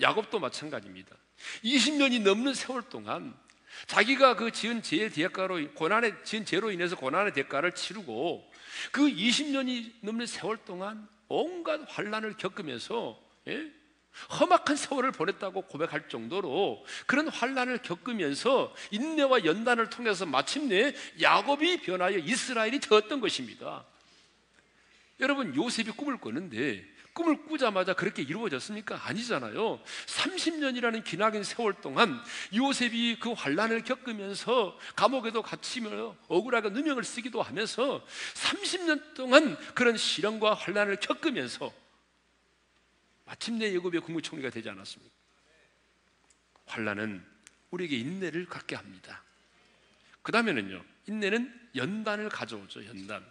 야곱도 0.00 0.38
마찬가지입니다. 0.38 1.16
20년이 1.64 2.22
넘는 2.22 2.54
세월 2.54 2.82
동안 2.88 3.36
자기가 3.86 4.36
그 4.36 4.52
지은 4.52 4.82
죄의 4.82 5.10
대가로 5.10 5.72
고난의 5.74 6.24
지은 6.24 6.44
죄로 6.44 6.70
인해서 6.70 6.96
고난의 6.96 7.32
대가를 7.34 7.74
치르고 7.74 8.48
그 8.92 9.02
20년이 9.02 9.92
넘는 10.02 10.26
세월 10.26 10.56
동안 10.64 11.08
온갖 11.30 11.80
환란을 11.88 12.36
겪으면서 12.36 13.18
예? 13.46 13.70
험악한 14.40 14.76
세월을 14.76 15.12
보냈다고 15.12 15.62
고백할 15.62 16.08
정도로 16.08 16.84
그런 17.06 17.28
환란을 17.28 17.78
겪으면서 17.78 18.74
인내와 18.90 19.44
연단을 19.44 19.88
통해서 19.88 20.26
마침내 20.26 20.92
야곱이 21.20 21.82
변하여 21.82 22.18
이스라엘이 22.18 22.80
되었던 22.80 23.20
것입니다. 23.20 23.84
여러분 25.20 25.54
요셉이 25.54 25.92
꿈을 25.92 26.18
꿨는데 26.18 26.84
꿈을 27.12 27.42
꾸자마자 27.44 27.94
그렇게 27.94 28.22
이루어졌습니까? 28.22 29.00
아니잖아요. 29.06 29.80
30년이라는 30.06 31.04
기나긴 31.04 31.42
세월 31.42 31.74
동안 31.74 32.20
요셉이 32.54 33.18
그 33.20 33.32
환란을 33.32 33.84
겪으면서 33.84 34.78
감옥에도 34.96 35.42
갇히며 35.42 36.16
억울하게 36.28 36.70
누명을 36.70 37.04
쓰기도 37.04 37.42
하면서 37.42 38.04
30년 38.34 39.14
동안 39.14 39.56
그런 39.74 39.96
시련과 39.96 40.54
환란을 40.54 40.96
겪으면서 40.96 41.72
마침내 43.24 43.72
예굽의 43.72 44.00
국무총리가 44.00 44.50
되지 44.50 44.68
않았습니까? 44.70 45.14
환란은 46.66 47.24
우리에게 47.70 47.96
인내를 47.96 48.46
갖게 48.46 48.76
합니다. 48.76 49.22
그 50.22 50.32
다음에는요, 50.32 50.82
인내는 51.06 51.70
연단을 51.76 52.28
가져오죠. 52.28 52.84
연단. 52.86 53.24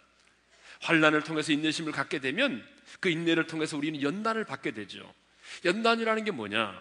환란을 0.80 1.22
통해서 1.22 1.52
인내심을 1.52 1.92
갖게 1.92 2.20
되면 2.20 2.66
그 2.98 3.08
인내를 3.08 3.46
통해서 3.46 3.76
우리는 3.76 4.02
연단을 4.02 4.44
받게 4.44 4.72
되죠. 4.72 5.12
연단이라는 5.64 6.24
게 6.24 6.30
뭐냐? 6.30 6.80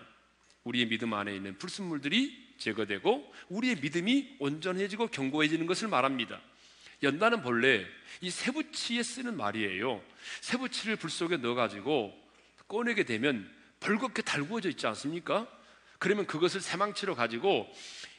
우리의 0.64 0.88
믿음 0.88 1.14
안에 1.14 1.36
있는 1.36 1.58
불순물들이 1.58 2.56
제거되고 2.58 3.34
우리의 3.50 3.78
믿음이 3.78 4.38
온전해지고 4.40 5.08
견고해지는 5.08 5.66
것을 5.66 5.88
말합니다. 5.88 6.42
연단은 7.04 7.42
본래 7.42 7.86
이 8.22 8.30
세부치에 8.30 9.04
쓰는 9.04 9.38
말이에요. 9.38 10.04
세부치를 10.42 10.98
불 10.98 11.10
속에 11.10 11.38
넣어가지고 11.38 12.14
꺼내게 12.68 13.04
되면 13.04 13.50
벌겋게 13.80 14.26
달구어져 14.26 14.70
있지 14.70 14.86
않습니까? 14.88 15.48
그러면 15.98 16.28
그것을 16.28 16.62
새망치로 16.62 17.16
가지고 17.16 17.72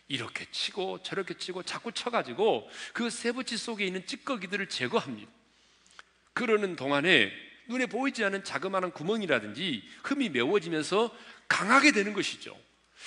이렇게 0.09 0.45
치고 0.51 1.03
저렇게 1.03 1.35
치고 1.35 1.63
자꾸 1.63 1.93
쳐가지고 1.93 2.69
그 2.93 3.11
세부치 3.11 3.57
속에 3.57 3.87
있는 3.87 4.07
찌꺼기들을 4.07 4.69
제거합니다. 4.69 5.31
그러는 6.33 6.75
동안에 6.75 7.31
눈에 7.71 7.87
보이지 7.87 8.25
않는 8.25 8.45
자그마한 8.45 8.91
구멍이라든지 8.91 9.83
흠이 10.05 10.29
메워지면서 10.31 11.17
강하게 11.49 11.93
되는 11.93 12.13
것이죠. 12.13 12.57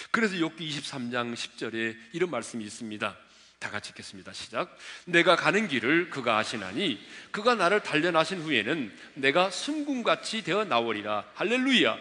그래서 0.09 0.35
욥기 0.35 0.59
23장 0.59 1.33
10절에 1.35 1.95
이런 2.13 2.31
말씀이 2.31 2.63
있습니다. 2.63 3.17
다 3.59 3.69
같이 3.69 3.89
읽겠습니다. 3.91 4.33
시작. 4.33 4.75
내가 5.05 5.35
가는 5.35 5.67
길을 5.67 6.09
그가 6.09 6.37
아시나니 6.37 6.99
그가 7.31 7.55
나를 7.55 7.81
단련하신 7.83 8.41
후에는 8.41 8.97
내가 9.15 9.49
순금같이 9.49 10.43
되어 10.43 10.65
나오리라. 10.65 11.25
할렐루야. 11.35 11.97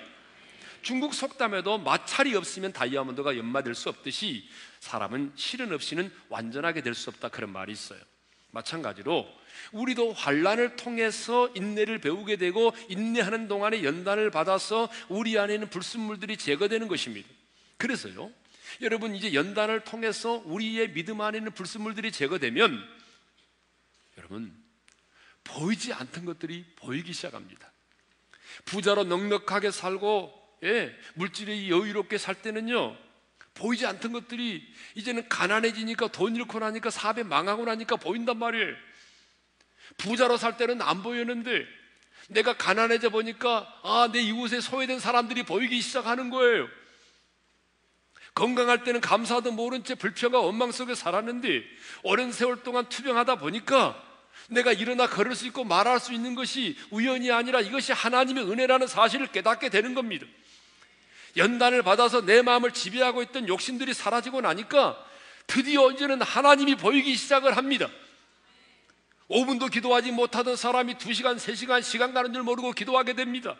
중국 0.82 1.14
속담에도 1.14 1.78
마찰이 1.78 2.34
없으면 2.34 2.72
다이아몬드가 2.72 3.36
연마될 3.36 3.74
수 3.74 3.88
없듯이 3.88 4.48
사람은 4.80 5.32
실은 5.36 5.72
없이는 5.72 6.10
완전하게 6.28 6.80
될 6.82 6.94
수 6.94 7.10
없다 7.10 7.28
그런 7.28 7.50
말이 7.52 7.70
있어요. 7.72 8.00
마찬가지로 8.50 9.26
우리도 9.72 10.12
환란을 10.12 10.76
통해서 10.76 11.50
인내를 11.54 11.98
배우게 11.98 12.36
되고 12.36 12.74
인내하는 12.88 13.48
동안에 13.48 13.84
연단을 13.84 14.30
받아서 14.30 14.90
우리 15.08 15.38
안에 15.38 15.54
있는 15.54 15.68
불순물들이 15.68 16.36
제거되는 16.36 16.88
것입니다. 16.88 17.28
그래서요. 17.76 18.30
여러분 18.80 19.14
이제 19.14 19.34
연단을 19.34 19.80
통해서 19.84 20.42
우리의 20.44 20.92
믿음 20.92 21.20
안에 21.20 21.38
있는 21.38 21.52
불순물들이 21.52 22.10
제거되면 22.12 22.82
여러분 24.18 24.56
보이지 25.44 25.92
않던 25.92 26.24
것들이 26.24 26.64
보이기 26.76 27.12
시작합니다. 27.12 27.70
부자로 28.64 29.04
넉넉하게 29.04 29.70
살고 29.70 30.40
예, 30.64 30.96
물질이 31.14 31.70
여유롭게 31.70 32.18
살 32.18 32.40
때는요. 32.40 32.96
보이지 33.54 33.84
않던 33.84 34.12
것들이 34.12 34.66
이제는 34.94 35.28
가난해지니까 35.28 36.08
돈 36.08 36.36
잃고 36.36 36.58
나니까 36.58 36.90
사업에 36.90 37.22
망하고 37.22 37.64
나니까 37.64 37.96
보인단 37.96 38.38
말이에요. 38.38 38.74
부자로 39.98 40.36
살 40.36 40.56
때는 40.56 40.82
안 40.82 41.02
보였는데 41.02 41.66
내가 42.28 42.54
가난해져 42.54 43.10
보니까 43.10 43.66
아, 43.82 44.08
내 44.12 44.20
이웃에 44.20 44.60
소외된 44.60 45.00
사람들이 45.00 45.42
보이기 45.42 45.80
시작하는 45.80 46.30
거예요. 46.30 46.68
건강할 48.34 48.84
때는 48.84 49.00
감사도 49.00 49.52
모른 49.52 49.84
채 49.84 49.94
불평과 49.94 50.40
원망 50.40 50.72
속에 50.72 50.94
살았는데 50.94 51.64
오랜 52.02 52.32
세월 52.32 52.62
동안 52.62 52.88
투병하다 52.88 53.36
보니까 53.36 54.02
내가 54.48 54.72
일어나 54.72 55.06
걸을 55.06 55.34
수 55.34 55.46
있고 55.46 55.64
말할 55.64 56.00
수 56.00 56.12
있는 56.12 56.34
것이 56.34 56.76
우연이 56.90 57.30
아니라 57.30 57.60
이것이 57.60 57.92
하나님의 57.92 58.50
은혜라는 58.50 58.86
사실을 58.86 59.26
깨닫게 59.28 59.68
되는 59.68 59.94
겁니다. 59.94 60.26
연단을 61.36 61.82
받아서 61.82 62.24
내 62.24 62.42
마음을 62.42 62.72
지배하고 62.72 63.22
있던 63.22 63.48
욕심들이 63.48 63.94
사라지고 63.94 64.40
나니까 64.40 65.02
드디어 65.46 65.90
이제는 65.90 66.22
하나님이 66.22 66.76
보이기 66.76 67.14
시작을 67.16 67.56
합니다. 67.56 67.88
5분도 69.30 69.70
기도하지 69.70 70.12
못하던 70.12 70.56
사람이 70.56 70.94
2시간, 70.94 71.36
3시간 71.36 71.82
시간 71.82 72.12
가는 72.12 72.32
줄 72.32 72.42
모르고 72.42 72.72
기도하게 72.72 73.14
됩니다. 73.14 73.56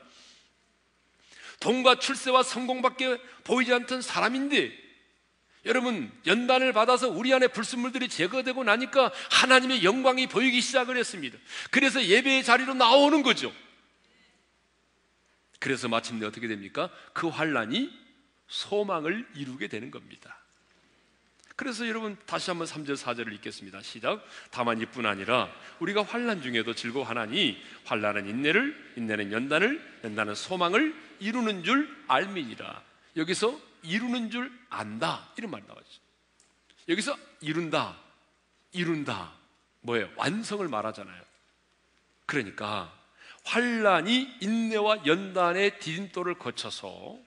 돈과 1.60 1.98
출세와 1.98 2.42
성공밖에 2.42 3.18
보이지 3.44 3.72
않던 3.72 4.02
사람인데 4.02 4.82
여러분 5.64 6.10
연단을 6.26 6.72
받아서 6.72 7.08
우리 7.08 7.32
안에 7.32 7.46
불순물들이 7.48 8.08
제거되고 8.08 8.64
나니까 8.64 9.12
하나님의 9.30 9.84
영광이 9.84 10.26
보이기 10.26 10.60
시작을 10.60 10.96
했습니다. 10.96 11.38
그래서 11.70 12.04
예배의 12.04 12.42
자리로 12.42 12.74
나오는 12.74 13.22
거죠. 13.22 13.52
그래서 15.60 15.86
마침내 15.86 16.26
어떻게 16.26 16.48
됩니까? 16.48 16.90
그 17.12 17.28
환란이 17.28 17.88
소망을 18.48 19.28
이루게 19.36 19.68
되는 19.68 19.92
겁니다. 19.92 20.41
그래서 21.56 21.86
여러분 21.86 22.16
다시 22.26 22.50
한번 22.50 22.66
3절 22.66 22.96
4절을 22.96 23.32
읽겠습니다. 23.34 23.82
시작. 23.82 24.24
다만 24.50 24.80
이뿐 24.80 25.06
아니라 25.06 25.50
우리가 25.80 26.02
환란 26.02 26.42
중에도 26.42 26.74
즐거워하나니 26.74 27.62
환란은 27.84 28.28
인내를 28.28 28.94
인내는 28.96 29.32
연단을 29.32 30.00
연단은 30.04 30.34
소망을 30.34 30.94
이루는 31.20 31.64
줄 31.64 31.88
알미니라. 32.08 32.82
여기서 33.16 33.58
이루는 33.82 34.30
줄 34.30 34.50
안다 34.70 35.28
이런 35.36 35.50
말 35.50 35.62
나왔죠. 35.66 36.00
여기서 36.88 37.16
이룬다, 37.40 37.96
이룬다 38.72 39.32
뭐예요? 39.80 40.08
완성을 40.16 40.66
말하잖아요. 40.66 41.22
그러니까 42.26 42.92
환란이 43.44 44.38
인내와 44.40 45.04
연단의 45.06 45.78
디딤돌을 45.80 46.34
거쳐서 46.38 47.18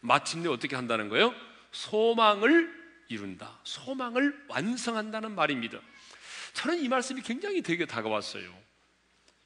마침내 0.00 0.48
어떻게 0.48 0.76
한다는 0.76 1.08
거예요? 1.08 1.34
소망을 1.72 2.77
이룬다. 3.08 3.58
소망을 3.64 4.44
완성한다는 4.48 5.34
말입니다. 5.34 5.78
저는 6.52 6.80
이 6.80 6.88
말씀이 6.88 7.22
굉장히 7.22 7.62
되게 7.62 7.86
다가왔어요. 7.86 8.54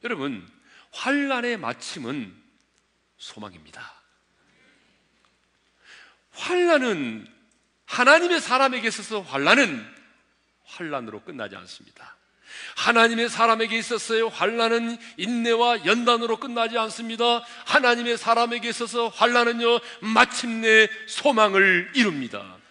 여러분, 0.05 0.48
환란의 0.92 1.59
마침은 1.59 2.35
소망입니다. 3.18 3.94
환란은 6.33 7.27
하나님의 7.87 8.40
사람에게 8.40 8.88
있어서 8.88 9.20
환란은 9.20 9.87
환란으로 10.64 11.22
끝나지 11.22 11.57
않습니다. 11.57 12.16
하나님의 12.77 13.29
사람에게 13.29 13.79
있어서의 13.79 14.29
환란은 14.29 14.98
인내와 15.16 15.87
연단으로 15.87 16.38
끝나지 16.38 16.79
않습니다. 16.79 17.44
하나님의 17.66 18.18
사람에게 18.18 18.68
있어서 18.68 19.09
환란은요 19.09 19.81
마침내 20.01 20.88
소망을 21.07 21.92
이룹니다. 21.94 22.62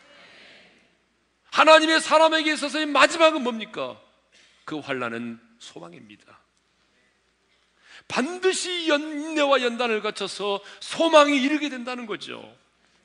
하나님의 1.52 2.02
사람에게 2.02 2.54
있어서의 2.54 2.88
마지막은 2.88 3.44
뭡니까? 3.44 4.02
그 4.66 4.80
환란은 4.80 5.40
소망입니다. 5.60 6.40
반드시 8.08 8.86
인내와 8.88 9.62
연단을 9.62 10.02
거쳐서 10.02 10.62
소망이 10.80 11.42
이르게 11.42 11.70
된다는 11.70 12.06
거죠. 12.06 12.42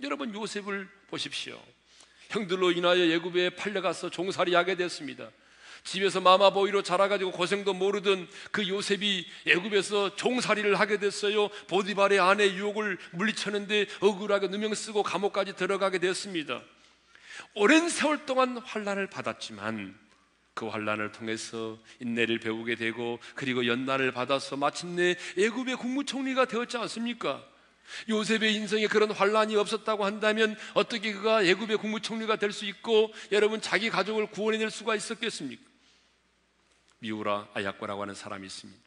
여러분 0.02 0.34
요셉을 0.34 0.88
보십시오. 1.08 1.60
형들로 2.30 2.72
인하여 2.72 3.08
예굽에 3.08 3.50
팔려가서 3.50 4.10
종살이하게 4.10 4.76
됐습니다. 4.76 5.28
집에서 5.84 6.20
마마보이로 6.20 6.82
자라가지고 6.82 7.30
고생도 7.30 7.74
모르던 7.74 8.28
그 8.50 8.66
요셉이 8.66 9.26
애굽에서 9.46 10.16
종살이를 10.16 10.78
하게 10.80 10.98
됐어요. 10.98 11.48
보디발의 11.68 12.18
아내 12.18 12.52
유혹을 12.52 12.98
물리쳤는데 13.12 13.86
억울하게 14.00 14.48
누명 14.48 14.74
쓰고 14.74 15.04
감옥까지 15.04 15.54
들어가게 15.54 15.98
됐습니다. 15.98 16.60
오랜 17.54 17.88
세월 17.88 18.26
동안 18.26 18.58
환란을 18.58 19.08
받았지만 19.08 19.98
그 20.54 20.68
환란을 20.68 21.12
통해서 21.12 21.78
인내를 22.00 22.40
배우게 22.40 22.76
되고 22.76 23.18
그리고 23.34 23.66
연단을 23.66 24.12
받아서 24.12 24.56
마침내 24.56 25.16
애굽의 25.36 25.76
국무총리가 25.76 26.46
되었지 26.46 26.78
않습니까? 26.78 27.44
요셉의 28.08 28.54
인생에 28.54 28.86
그런 28.88 29.10
환란이 29.12 29.54
없었다고 29.54 30.04
한다면 30.04 30.56
어떻게 30.74 31.12
그가 31.12 31.42
애굽의 31.42 31.76
국무총리가 31.76 32.36
될 32.36 32.52
수 32.52 32.64
있고 32.64 33.12
여러분 33.32 33.60
자기 33.60 33.90
가족을 33.90 34.26
구원해낼 34.30 34.70
수가 34.70 34.96
있었겠습니까? 34.96 35.62
미우라 37.00 37.48
아야과라고 37.54 38.02
하는 38.02 38.14
사람이 38.14 38.46
있습니다. 38.46 38.80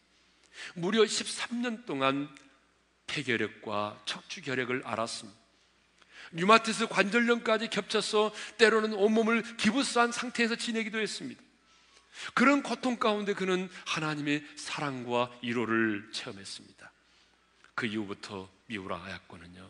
무려 0.74 1.04
13년 1.04 1.86
동안 1.86 2.28
폐결핵과 3.08 4.02
척추결핵을 4.06 4.82
앓았습니다. 4.86 5.40
류마티스 6.32 6.88
관절염까지 6.88 7.70
겹쳐서 7.70 8.34
때로는 8.58 8.94
온몸을 8.94 9.58
기부스한 9.58 10.12
상태에서 10.12 10.56
지내기도 10.56 11.00
했습니다. 11.00 11.42
그런 12.34 12.64
고통 12.64 12.98
가운데 12.98 13.34
그는 13.34 13.70
하나님의 13.86 14.46
사랑과 14.56 15.32
위로를 15.42 16.10
체험했습니다. 16.12 16.92
그 17.76 17.86
이후부터 17.86 18.50
미우라 18.68 19.04
아야코는요. 19.04 19.70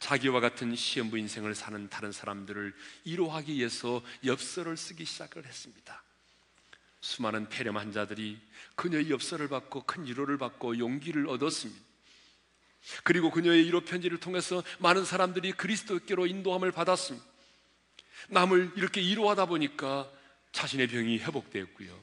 자기와 0.00 0.40
같은 0.40 0.74
시험부 0.74 1.16
인생을 1.18 1.54
사는 1.54 1.88
다른 1.88 2.10
사람들을 2.10 2.74
위로하기 3.04 3.54
위해서 3.54 4.02
엽서를 4.24 4.76
쓰기 4.76 5.04
시작을 5.04 5.46
했습니다. 5.46 6.02
수많은 7.00 7.48
폐렴 7.48 7.76
환자들이 7.76 8.40
그녀의 8.74 9.10
엽서를 9.10 9.48
받고 9.48 9.84
큰 9.84 10.04
위로를 10.06 10.38
받고 10.38 10.78
용기를 10.78 11.28
얻었습니다. 11.28 11.91
그리고 13.04 13.30
그녀의 13.30 13.64
위로 13.64 13.80
편지를 13.82 14.18
통해서 14.18 14.62
많은 14.78 15.04
사람들이 15.04 15.52
그리스도께로 15.52 16.26
인도함을 16.26 16.72
받았습니다. 16.72 17.24
남을 18.28 18.72
이렇게 18.76 19.00
위로하다 19.00 19.46
보니까 19.46 20.10
자신의 20.52 20.88
병이 20.88 21.18
회복되었고요. 21.18 21.98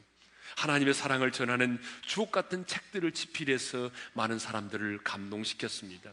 하나님의 0.57 0.93
사랑을 0.93 1.31
전하는 1.31 1.79
주옥 2.05 2.31
같은 2.31 2.65
책들을 2.65 3.11
집필해서 3.11 3.91
많은 4.13 4.39
사람들을 4.39 4.99
감동시켰습니다. 5.03 6.11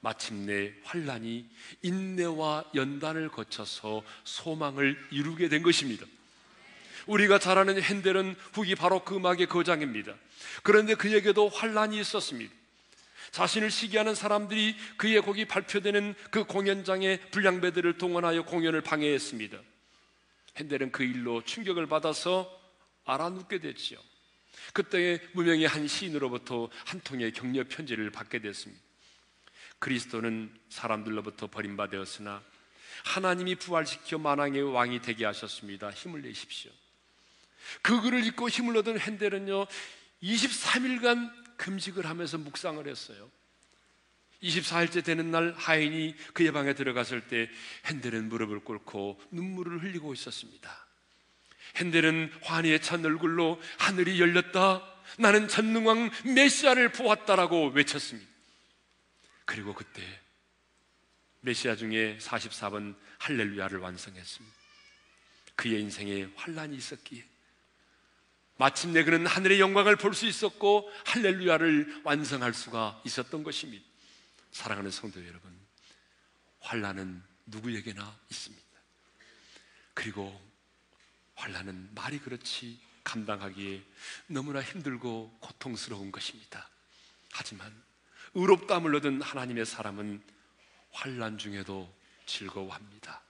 마침내 0.00 0.72
환란이 0.84 1.46
인내와 1.82 2.64
연단을 2.74 3.28
거쳐서 3.28 4.02
소망을 4.24 4.98
이루게 5.10 5.48
된 5.48 5.62
것입니다. 5.62 6.06
우리가 7.06 7.38
잘 7.38 7.58
아는 7.58 7.80
핸델은 7.80 8.36
후기 8.52 8.74
바로 8.74 9.04
그 9.04 9.16
음악의 9.16 9.46
거장입니다. 9.46 10.14
그런데 10.62 10.94
그에게도 10.94 11.48
환란이 11.48 11.98
있었습니다. 12.00 12.59
자신을 13.30 13.70
시기하는 13.70 14.14
사람들이 14.14 14.76
그의 14.96 15.20
곡이 15.20 15.46
발표되는 15.46 16.14
그 16.30 16.44
공연장에 16.44 17.18
불량배들을 17.30 17.98
동원하여 17.98 18.44
공연을 18.44 18.80
방해했습니다. 18.80 19.58
핸델은 20.56 20.92
그 20.92 21.04
일로 21.04 21.42
충격을 21.44 21.86
받아서 21.86 22.50
알아눕게 23.04 23.60
됐지요. 23.60 23.98
그때 24.72 25.20
무명의 25.32 25.66
한 25.66 25.86
시인으로부터 25.86 26.68
한 26.84 27.00
통의 27.00 27.32
격려 27.32 27.64
편지를 27.68 28.10
받게 28.10 28.40
됐습니다. 28.40 28.82
그리스도는 29.78 30.52
사람들로부터 30.68 31.46
버림받았으나 31.46 32.42
하나님이 33.04 33.54
부활시켜 33.54 34.18
만왕의 34.18 34.62
왕이 34.74 35.00
되게 35.00 35.24
하셨습니다. 35.24 35.90
힘을 35.90 36.22
내십시오. 36.22 36.70
그 37.82 38.00
글을 38.00 38.26
읽고 38.26 38.48
힘을 38.48 38.76
얻은 38.78 38.98
핸델은요 38.98 39.66
23일간 40.22 41.49
금식을 41.60 42.06
하면서 42.06 42.38
묵상을 42.38 42.86
했어요. 42.88 43.30
24일째 44.42 45.04
되는 45.04 45.30
날 45.30 45.52
하인이 45.54 46.16
그의 46.32 46.52
방에 46.52 46.74
들어갔을 46.74 47.28
때 47.28 47.50
핸델은 47.84 48.30
무릎을 48.30 48.60
꿇고 48.60 49.20
눈물을 49.30 49.82
흘리고 49.82 50.14
있었습니다. 50.14 50.86
핸델은 51.76 52.32
환희에 52.42 52.80
찬 52.80 53.04
얼굴로 53.04 53.60
하늘이 53.78 54.18
열렸다. 54.18 54.82
나는 55.18 55.48
전능왕 55.48 56.10
메시아를 56.34 56.92
보았다라고 56.92 57.68
외쳤습니다. 57.68 58.30
그리고 59.44 59.74
그때 59.74 60.02
메시아 61.40 61.76
중에 61.76 62.16
44번 62.18 62.96
할렐루야를 63.18 63.80
완성했습니다. 63.80 64.56
그의 65.56 65.82
인생에 65.82 66.28
환란이 66.36 66.74
있었기에 66.76 67.29
마침내 68.60 69.04
그는 69.04 69.26
하늘의 69.26 69.58
영광을 69.58 69.96
볼 69.96 70.12
수 70.12 70.26
있었고 70.26 70.90
할렐루야를 71.06 72.02
완성할 72.04 72.52
수가 72.52 73.00
있었던 73.06 73.42
것입니다. 73.42 73.82
사랑하는 74.52 74.90
성도 74.90 75.24
여러분, 75.26 75.58
환란은 76.60 77.22
누구에게나 77.46 78.18
있습니다. 78.30 78.66
그리고 79.94 80.38
환란은 81.36 81.94
말이 81.94 82.18
그렇지 82.18 82.78
감당하기에 83.02 83.82
너무나 84.26 84.60
힘들고 84.60 85.38
고통스러운 85.40 86.12
것입니다. 86.12 86.68
하지만 87.32 87.72
의롭다함을 88.34 88.94
얻은 88.96 89.22
하나님의 89.22 89.64
사람은 89.64 90.22
환란 90.92 91.38
중에도 91.38 91.90
즐거워합니다. 92.26 93.22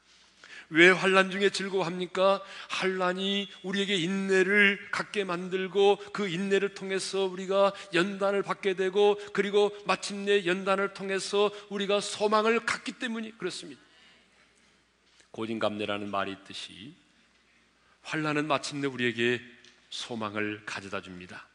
왜 0.71 0.89
환란 0.89 1.31
중에 1.31 1.51
즐거워합니까? 1.51 2.43
환란이 2.69 3.49
우리에게 3.65 3.97
인내를 3.97 4.91
갖게 4.93 5.25
만들고 5.25 5.99
그 6.13 6.29
인내를 6.29 6.75
통해서 6.75 7.25
우리가 7.25 7.73
연단을 7.93 8.43
받게 8.43 8.75
되고 8.75 9.19
그리고 9.33 9.77
마침내 9.85 10.47
연단을 10.47 10.95
통해서 10.95 11.51
우리가 11.71 12.01
소망을 12.01 12.65
갖기 12.65 12.93
때문이 12.93 13.37
그렇습니다. 13.37 13.81
고진감래라는 15.33 16.11
말이 16.11 16.33
있듯이 16.33 16.95
환란은 18.03 18.47
마침내 18.47 18.87
우리에게 18.87 19.41
소망을 19.91 20.63
가져다 20.67 21.03
줍니다. 21.03 21.47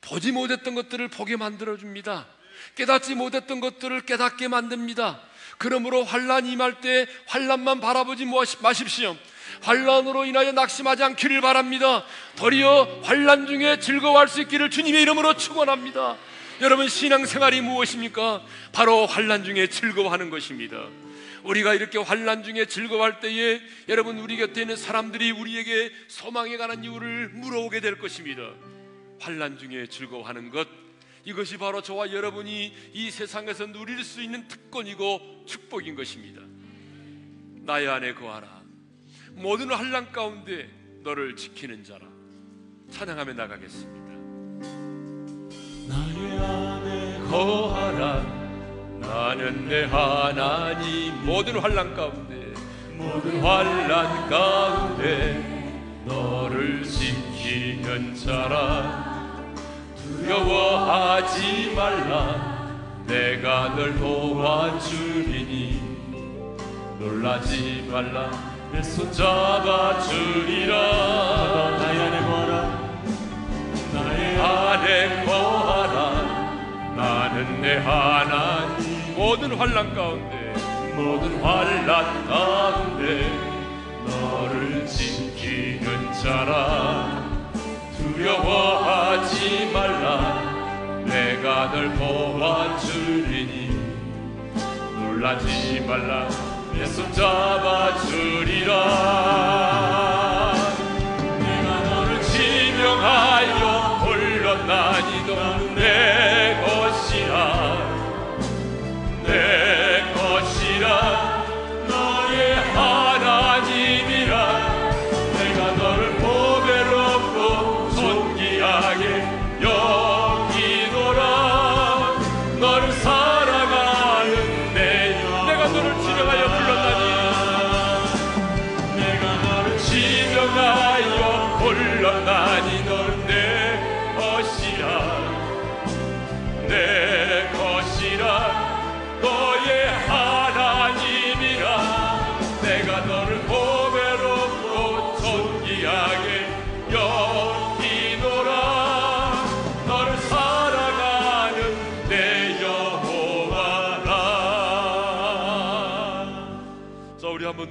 보지 0.00 0.32
못했던 0.32 0.74
것들을 0.74 1.08
보게 1.08 1.36
만들어 1.36 1.76
줍니다. 1.76 2.26
깨닫지 2.74 3.14
못했던 3.14 3.60
것들을 3.60 4.02
깨닫게 4.02 4.48
만듭니다. 4.48 5.20
그러므로 5.58 6.02
환란 6.04 6.46
임할 6.46 6.80
때 6.80 7.06
환란만 7.26 7.80
바라보지 7.80 8.26
마십시오. 8.60 9.16
환란으로 9.60 10.24
인하여 10.24 10.52
낙심하지 10.52 11.04
않기를 11.04 11.40
바랍니다. 11.40 12.04
도리어 12.36 13.02
환란 13.04 13.46
중에 13.46 13.78
즐거워할 13.78 14.28
수 14.28 14.40
있기를 14.40 14.70
주님의 14.70 15.02
이름으로 15.02 15.36
축원합니다. 15.36 16.16
여러분 16.60 16.88
신앙생활이 16.88 17.60
무엇입니까? 17.60 18.44
바로 18.72 19.06
환란 19.06 19.44
중에 19.44 19.68
즐거워하는 19.68 20.30
것입니다. 20.30 20.78
우리가 21.44 21.74
이렇게 21.74 21.98
환란 21.98 22.44
중에 22.44 22.66
즐거워할 22.66 23.20
때에 23.20 23.60
여러분 23.88 24.18
우리 24.18 24.36
곁에 24.36 24.62
있는 24.62 24.76
사람들이 24.76 25.32
우리에게 25.32 25.90
소망에 26.08 26.56
관한 26.56 26.84
이유를 26.84 27.30
물어오게 27.30 27.80
될 27.80 27.98
것입니다. 27.98 28.42
환란 29.20 29.58
중에 29.58 29.86
즐거워하는 29.88 30.50
것 30.50 30.81
이것이 31.24 31.56
바로 31.56 31.80
저와 31.82 32.12
여러분이 32.12 32.72
이 32.92 33.10
세상에서 33.10 33.66
누릴 33.66 34.02
수 34.04 34.22
있는 34.22 34.48
특권이고 34.48 35.44
축복인 35.46 35.94
것입니다. 35.94 36.42
나의 37.64 37.88
안에 37.88 38.14
거하라. 38.14 38.62
모든 39.34 39.70
환란 39.70 40.10
가운데 40.12 40.68
너를 41.02 41.36
지키는 41.36 41.84
자라. 41.84 42.06
찬양하며 42.90 43.32
나가겠습니다. 43.34 44.12
나의 45.88 46.38
안에 46.38 47.18
거하라 47.30 48.42
나는 49.00 49.68
내 49.68 49.84
하나님 49.84 51.24
모든 51.24 51.58
환란 51.58 51.94
가운데 51.94 52.52
모든 52.96 53.40
환란 53.40 54.28
가운데 54.28 56.02
너를 56.04 56.84
지키는 56.84 58.14
자라. 58.14 59.21
두려워하지 60.22 61.72
말라. 61.74 62.70
내가 63.06 63.74
널 63.74 63.98
도와주리니. 63.98 65.80
놀라지 66.98 67.88
말라. 67.90 68.30
내 68.72 68.80
손 68.82 69.12
잡아 69.12 69.98
주리라. 70.00 70.74
나의 71.78 72.00
안에 72.00 72.20
거하라. 72.20 72.54
나의 73.92 74.40
안에 74.40 75.24
거하라. 75.26 76.92
나는 76.96 77.60
내 77.60 77.76
하나님. 77.78 79.14
모든 79.16 79.54
환란 79.56 79.94
가운데 79.94 80.54
모든 80.94 81.42
환란 81.42 82.26
가운데 82.26 83.41
놀라지 95.32 95.80
말라. 95.80 96.28
내손 96.74 97.10
잡아주리라 97.12 98.72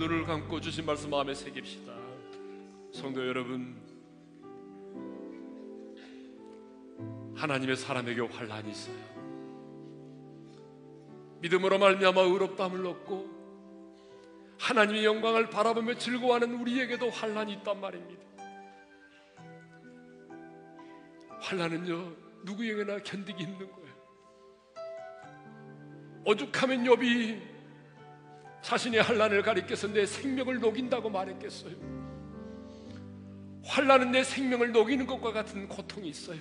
눈을 0.01 0.25
감고 0.25 0.59
주신 0.59 0.83
말씀 0.83 1.11
마음에 1.11 1.31
새깁시다. 1.31 1.93
성도 2.91 3.23
여러분 3.27 3.79
하나님의 7.35 7.75
사람에게 7.75 8.19
환란이 8.21 8.71
있어요. 8.71 8.95
믿음으로 11.41 11.77
말미암아 11.77 12.19
의롭다함을 12.19 12.83
얻고 12.83 13.29
하나님의 14.59 15.05
영광을 15.05 15.51
바라보며 15.51 15.93
즐거워하는 15.99 16.59
우리에게도 16.59 17.11
환란이 17.11 17.53
있단 17.53 17.79
말입니다. 17.79 18.23
환란은요 21.41 22.15
누구에게나 22.45 23.03
견디기 23.03 23.43
힘든 23.43 23.71
거예요. 23.71 23.91
오죽하면 26.25 26.85
욥이 26.85 27.50
자신의 28.61 29.01
환란을 29.01 29.41
가리켜서 29.41 29.87
내 29.87 30.05
생명을 30.05 30.59
녹인다고 30.59 31.09
말했겠어요. 31.09 31.75
환란은 33.63 34.11
내 34.11 34.23
생명을 34.23 34.71
녹이는 34.71 35.05
것과 35.05 35.31
같은 35.31 35.67
고통이 35.67 36.09
있어요. 36.09 36.39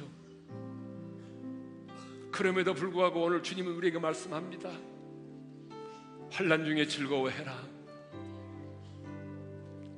그럼에도 2.31 2.75
불구하고 2.75 3.23
오늘 3.23 3.43
주님은 3.43 3.73
우리에게 3.73 3.99
말씀합니다. 3.99 4.71
환란 6.31 6.65
중에 6.65 6.87
즐거워해라. 6.87 7.55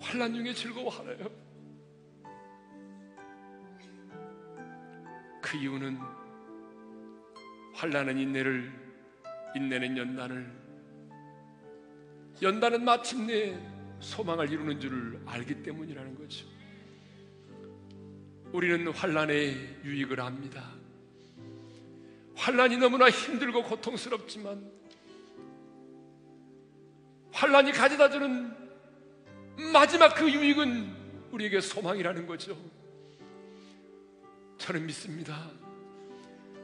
환란 0.01 0.35
중에 0.35 0.53
즐거워하래요. 0.53 1.31
그 5.43 5.57
이유는 5.57 5.99
환란은 7.75 8.19
인내를 8.19 8.73
인내는 9.55 9.97
연단을 9.97 10.62
연단은 12.41 12.85
마침내 12.85 13.59
소망을 14.01 14.51
이루는 14.51 14.81
줄을 14.81 15.21
알기 15.27 15.63
때문이라는 15.63 16.19
거죠. 16.19 16.47
우리는 18.53 18.87
환란의 18.89 19.81
유익을 19.85 20.21
압니다. 20.21 20.71
환란이 22.35 22.77
너무나 22.79 23.09
힘들고 23.09 23.63
고통스럽지만 23.65 24.71
환란이 27.31 27.73
가져다 27.73 28.11
주는 28.11 28.53
마지막 29.73 30.15
그 30.15 30.31
유익은 30.31 31.31
우리에게 31.31 31.61
소망이라는 31.61 32.27
거죠. 32.27 32.57
저는 34.59 34.87
믿습니다. 34.87 35.51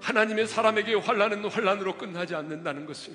하나님의 0.01 0.47
사람에게 0.47 0.95
환란은 0.95 1.45
환란으로 1.45 1.97
끝나지 1.97 2.35
않는다는 2.35 2.87
것을 2.87 3.15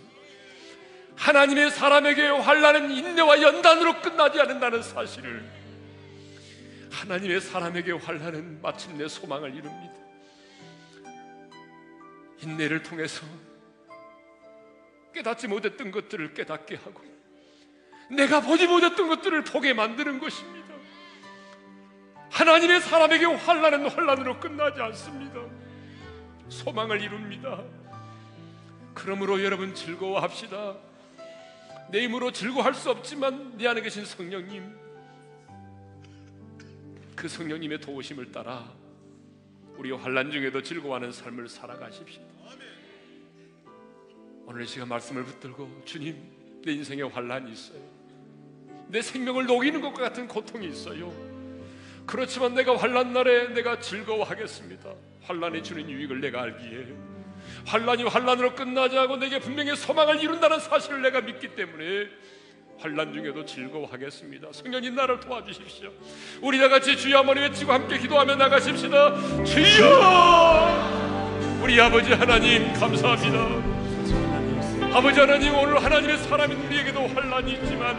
하나님의 1.15 1.71
사람에게 1.71 2.27
환란은 2.27 2.91
인내와 2.91 3.41
연단으로 3.41 4.01
끝나지 4.01 4.39
않는다는 4.39 4.81
사실을 4.81 5.43
하나님의 6.91 7.41
사람에게 7.41 7.91
환란은 7.93 8.61
마침내 8.61 9.07
소망을 9.07 9.53
이룹니다. 9.55 9.93
인내를 12.41 12.83
통해서 12.83 13.25
깨닫지 15.13 15.47
못했던 15.47 15.91
것들을 15.91 16.33
깨닫게 16.33 16.75
하고 16.75 17.01
내가 18.09 18.41
보지 18.41 18.67
못했던 18.67 19.07
것들을 19.07 19.43
보게 19.45 19.73
만드는 19.73 20.19
것입니다. 20.19 20.73
하나님의 22.31 22.81
사람에게 22.81 23.25
환란은 23.25 23.89
환란으로 23.89 24.39
끝나지 24.39 24.81
않습니다. 24.81 25.39
소망을 26.49 27.01
이룹니다. 27.01 27.63
그러므로 28.93 29.43
여러분 29.43 29.73
즐거워합시다. 29.73 30.75
내 31.91 32.03
힘으로 32.03 32.31
즐거워할 32.31 32.73
수 32.73 32.89
없지만 32.89 33.57
내 33.57 33.67
안에 33.67 33.81
계신 33.81 34.05
성령님 34.05 34.75
그 37.15 37.27
성령님의 37.27 37.81
도우심을 37.81 38.31
따라 38.31 38.71
우리 39.77 39.91
환란 39.91 40.31
중에도 40.31 40.61
즐거워하는 40.61 41.11
삶을 41.11 41.47
살아가십시오. 41.47 42.21
오늘 44.45 44.63
이 44.63 44.67
시간 44.67 44.87
말씀을 44.87 45.23
붙들고 45.23 45.83
주님 45.85 46.61
내 46.65 46.73
인생에 46.73 47.01
환란이 47.03 47.51
있어요. 47.51 47.79
내 48.87 49.01
생명을 49.01 49.45
녹이는 49.45 49.81
것과 49.81 50.01
같은 50.01 50.27
고통이 50.27 50.67
있어요. 50.67 51.11
그렇지만 52.05 52.53
내가 52.53 52.75
환란 52.77 53.13
날에 53.13 53.47
내가 53.53 53.79
즐거워하겠습니다. 53.79 54.93
환란이 55.21 55.63
주는 55.63 55.89
유익을 55.89 56.19
내가 56.19 56.41
알기에 56.41 57.12
환란이 57.65 58.03
환란으로 58.03 58.55
끝나지 58.55 58.97
않고 58.97 59.17
내게 59.17 59.39
분명히 59.39 59.75
소망을 59.75 60.21
이룬다는 60.21 60.59
사실을 60.59 61.01
내가 61.01 61.21
믿기 61.21 61.49
때문에 61.55 62.07
환란 62.79 63.13
중에도 63.13 63.45
즐거워하겠습니다. 63.45 64.49
성령님 64.51 64.95
나를 64.95 65.19
도와주십시오. 65.19 65.91
우리 66.41 66.59
다 66.59 66.67
같이 66.67 66.97
주여 66.97 67.19
한번 67.19 67.37
외치고 67.37 67.71
함께 67.71 67.97
기도하며 67.97 68.35
나가십시다. 68.35 69.43
주여! 69.45 71.03
우리 71.63 71.79
아버지 71.79 72.11
하나님 72.11 72.73
감사합니다. 72.73 73.73
아버지 74.93 75.19
하나님 75.19 75.55
오늘 75.55 75.81
하나님의 75.81 76.17
사람인 76.17 76.57
우리에게도 76.65 77.07
환란이 77.07 77.53
있지만 77.53 77.95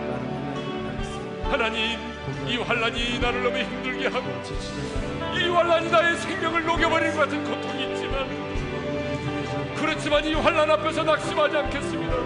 하나님 1.44 1.98
이 2.46 2.56
환란이 2.56 3.18
나를 3.18 3.42
너무 3.42 3.58
힘들게 3.58 4.08
하고 4.08 4.26
이 5.34 5.48
환란이 5.48 5.90
나의 5.90 6.16
생명을 6.18 6.64
녹여버리는 6.64 7.14
것 7.16 7.20
같은 7.20 7.42
고통이 7.44 7.92
있지만 7.92 8.53
그렇지만 9.84 10.24
이 10.24 10.32
환란 10.32 10.70
앞에서 10.70 11.02
낙심하지 11.02 11.56
않겠습니다. 11.58 12.16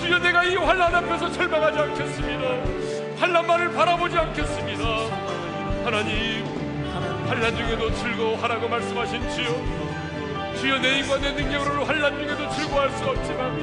주여 0.00 0.18
내가 0.20 0.44
이 0.44 0.54
환란 0.54 0.94
앞에서 0.94 1.32
절망하지 1.32 1.78
않겠습니다. 1.80 3.18
환란만을 3.18 3.72
바라보지 3.72 4.16
않겠습니다. 4.16 4.84
하나님 5.84 6.46
환란 7.26 7.56
중에도 7.56 7.92
즐거워하라고 7.92 8.68
말씀하신 8.68 9.20
주여 9.30 10.56
주여 10.60 10.78
내 10.78 11.00
힘과 11.00 11.18
내 11.18 11.32
능력으로 11.32 11.84
환란 11.84 12.18
중에도 12.20 12.48
즐거워할 12.54 12.90
수 12.90 13.04
없지만 13.04 13.58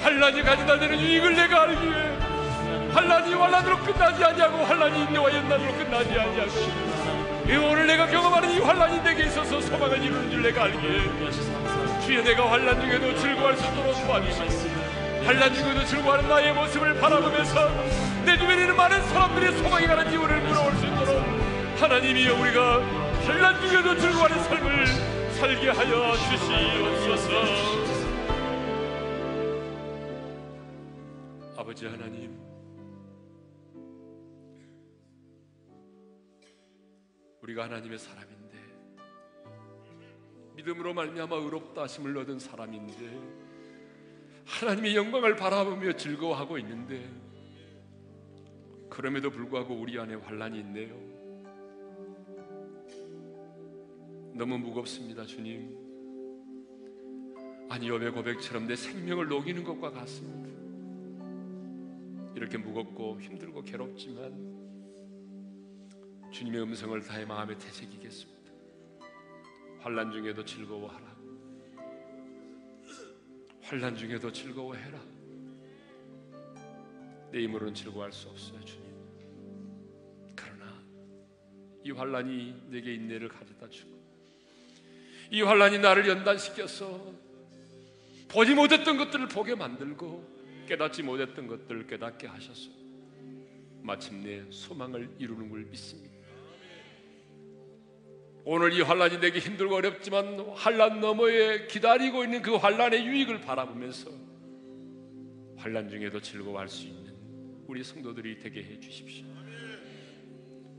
환란이 0.00 0.42
가져다 0.42 0.78
되는 0.78 0.98
유익을 0.98 1.36
내가 1.36 1.62
알기에 1.64 2.90
환란이 2.94 3.34
환란으로 3.34 3.78
끝나지 3.80 4.24
아니하고 4.24 4.64
환란이 4.64 4.98
인내와 5.04 5.34
연단으로 5.34 5.72
끝나지 5.74 6.18
아니하고 6.18 6.50
이 7.50 7.56
오늘 7.56 7.86
내가 7.86 8.06
경험하는 8.06 8.50
이 8.50 8.58
환란이 8.60 9.02
내게 9.02 9.24
있어서 9.24 9.60
소망을 9.60 10.02
이루는 10.02 10.30
줄 10.30 10.42
내가 10.42 10.64
알기에 10.64 11.69
주여 12.10 12.24
내가 12.24 12.50
환란 12.50 12.80
중에도 12.80 13.14
즐거워할 13.20 13.56
수 13.56 13.64
있도록 13.70 13.94
도와주시고 14.04 15.24
환란 15.24 15.54
중에도 15.54 15.84
즐거워하는 15.84 16.28
나의 16.28 16.52
모습을 16.54 16.98
바라보면서 16.98 17.68
내 18.24 18.36
주변에 18.36 18.62
있는 18.62 18.74
많은 18.74 19.00
사람들의 19.00 19.52
소망이 19.58 19.86
가는 19.86 20.10
이유를 20.10 20.40
물어볼 20.40 20.72
수 20.74 20.86
있도록 20.86 21.22
하나님이여 21.80 22.40
우리가 22.40 22.80
환란 23.26 23.60
중에도 23.60 23.96
즐거워하는 23.96 24.42
삶을 24.42 24.86
살게 25.34 25.68
하여 25.70 26.16
주시옵소서. 26.16 27.30
아버지 31.58 31.86
하나님 31.86 32.36
우리가 37.40 37.64
하나님의 37.64 38.00
사람인데 38.00 38.39
믿음으로 40.60 40.92
말미암아 40.92 41.36
의롭다 41.36 41.82
하심을 41.82 42.16
얻은 42.18 42.38
사람인데 42.38 43.50
하나님의 44.44 44.94
영광을 44.94 45.36
바라보며 45.36 45.96
즐거워하고 45.96 46.58
있는데 46.58 47.08
그럼에도 48.90 49.30
불구하고 49.30 49.74
우리 49.74 49.98
안에 49.98 50.16
환란이 50.16 50.58
있네요. 50.60 50.94
너무 54.34 54.58
무겁습니다, 54.58 55.24
주님. 55.24 55.78
아니요의 57.70 58.10
고백처럼 58.10 58.66
내 58.66 58.76
생명을 58.76 59.28
녹이는 59.28 59.64
것과 59.64 59.90
같습니다. 59.90 60.50
이렇게 62.34 62.58
무겁고 62.58 63.20
힘들고 63.20 63.62
괴롭지만 63.62 64.50
주님의 66.32 66.62
음성을 66.62 67.00
다해 67.02 67.24
마음에 67.24 67.56
되새기겠습니다. 67.56 68.39
환란 69.80 70.12
중에도 70.12 70.44
즐거워하라. 70.44 71.16
환란 73.62 73.96
중에도 73.96 74.30
즐거워해라. 74.30 75.00
내 77.30 77.42
힘으로는 77.42 77.74
즐거워할 77.74 78.12
수 78.12 78.28
없어요, 78.28 78.62
주님. 78.64 78.84
그러나 80.34 80.82
이 81.84 81.90
환란이 81.90 82.66
내게 82.68 82.94
인내를 82.94 83.28
가져다 83.28 83.68
주고 83.70 83.98
이 85.30 85.40
환란이 85.42 85.78
나를 85.78 86.08
연단시켜서 86.08 87.14
보지 88.28 88.54
못했던 88.54 88.96
것들을 88.96 89.28
보게 89.28 89.54
만들고 89.54 90.66
깨닫지 90.66 91.02
못했던 91.02 91.46
것들을 91.46 91.86
깨닫게 91.86 92.26
하셔서 92.26 92.70
마침내 93.82 94.44
소망을 94.50 95.08
이루는 95.18 95.48
걸 95.48 95.64
믿습니다. 95.64 96.19
오늘 98.44 98.72
이 98.72 98.80
환란이 98.80 99.20
내게 99.20 99.38
힘들고 99.38 99.76
어렵지만 99.76 100.40
환란 100.54 101.00
너머에 101.00 101.66
기다리고 101.66 102.24
있는 102.24 102.40
그 102.42 102.56
환란의 102.56 103.06
유익을 103.06 103.40
바라보면서 103.40 104.10
환란 105.56 105.90
중에도 105.90 106.20
즐거워할 106.20 106.68
수 106.68 106.86
있는 106.86 107.14
우리 107.66 107.84
성도들이 107.84 108.38
되게 108.38 108.62
해 108.62 108.80
주십시오. 108.80 109.26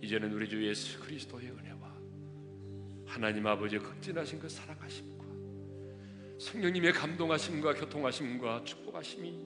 이제는 0.01 0.34
우리 0.34 0.49
주 0.49 0.68
예수 0.68 0.99
그리스도의 0.99 1.51
은혜와 1.51 1.95
하나님 3.05 3.45
아버지의 3.45 3.82
극진하신 3.82 4.39
그 4.39 4.49
사랑하심과 4.49 5.26
성령님의 6.39 6.93
감동하심과 6.93 7.76
교통하심과 7.76 8.64
축복하심이 8.64 9.39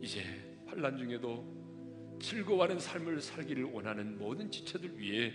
이제 0.00 0.22
환란 0.64 0.96
중에도 0.96 2.18
즐거워하는 2.22 2.78
삶을 2.78 3.20
살기를 3.20 3.64
원하는 3.64 4.16
모든 4.16 4.50
지체들 4.50 4.98
위해 4.98 5.34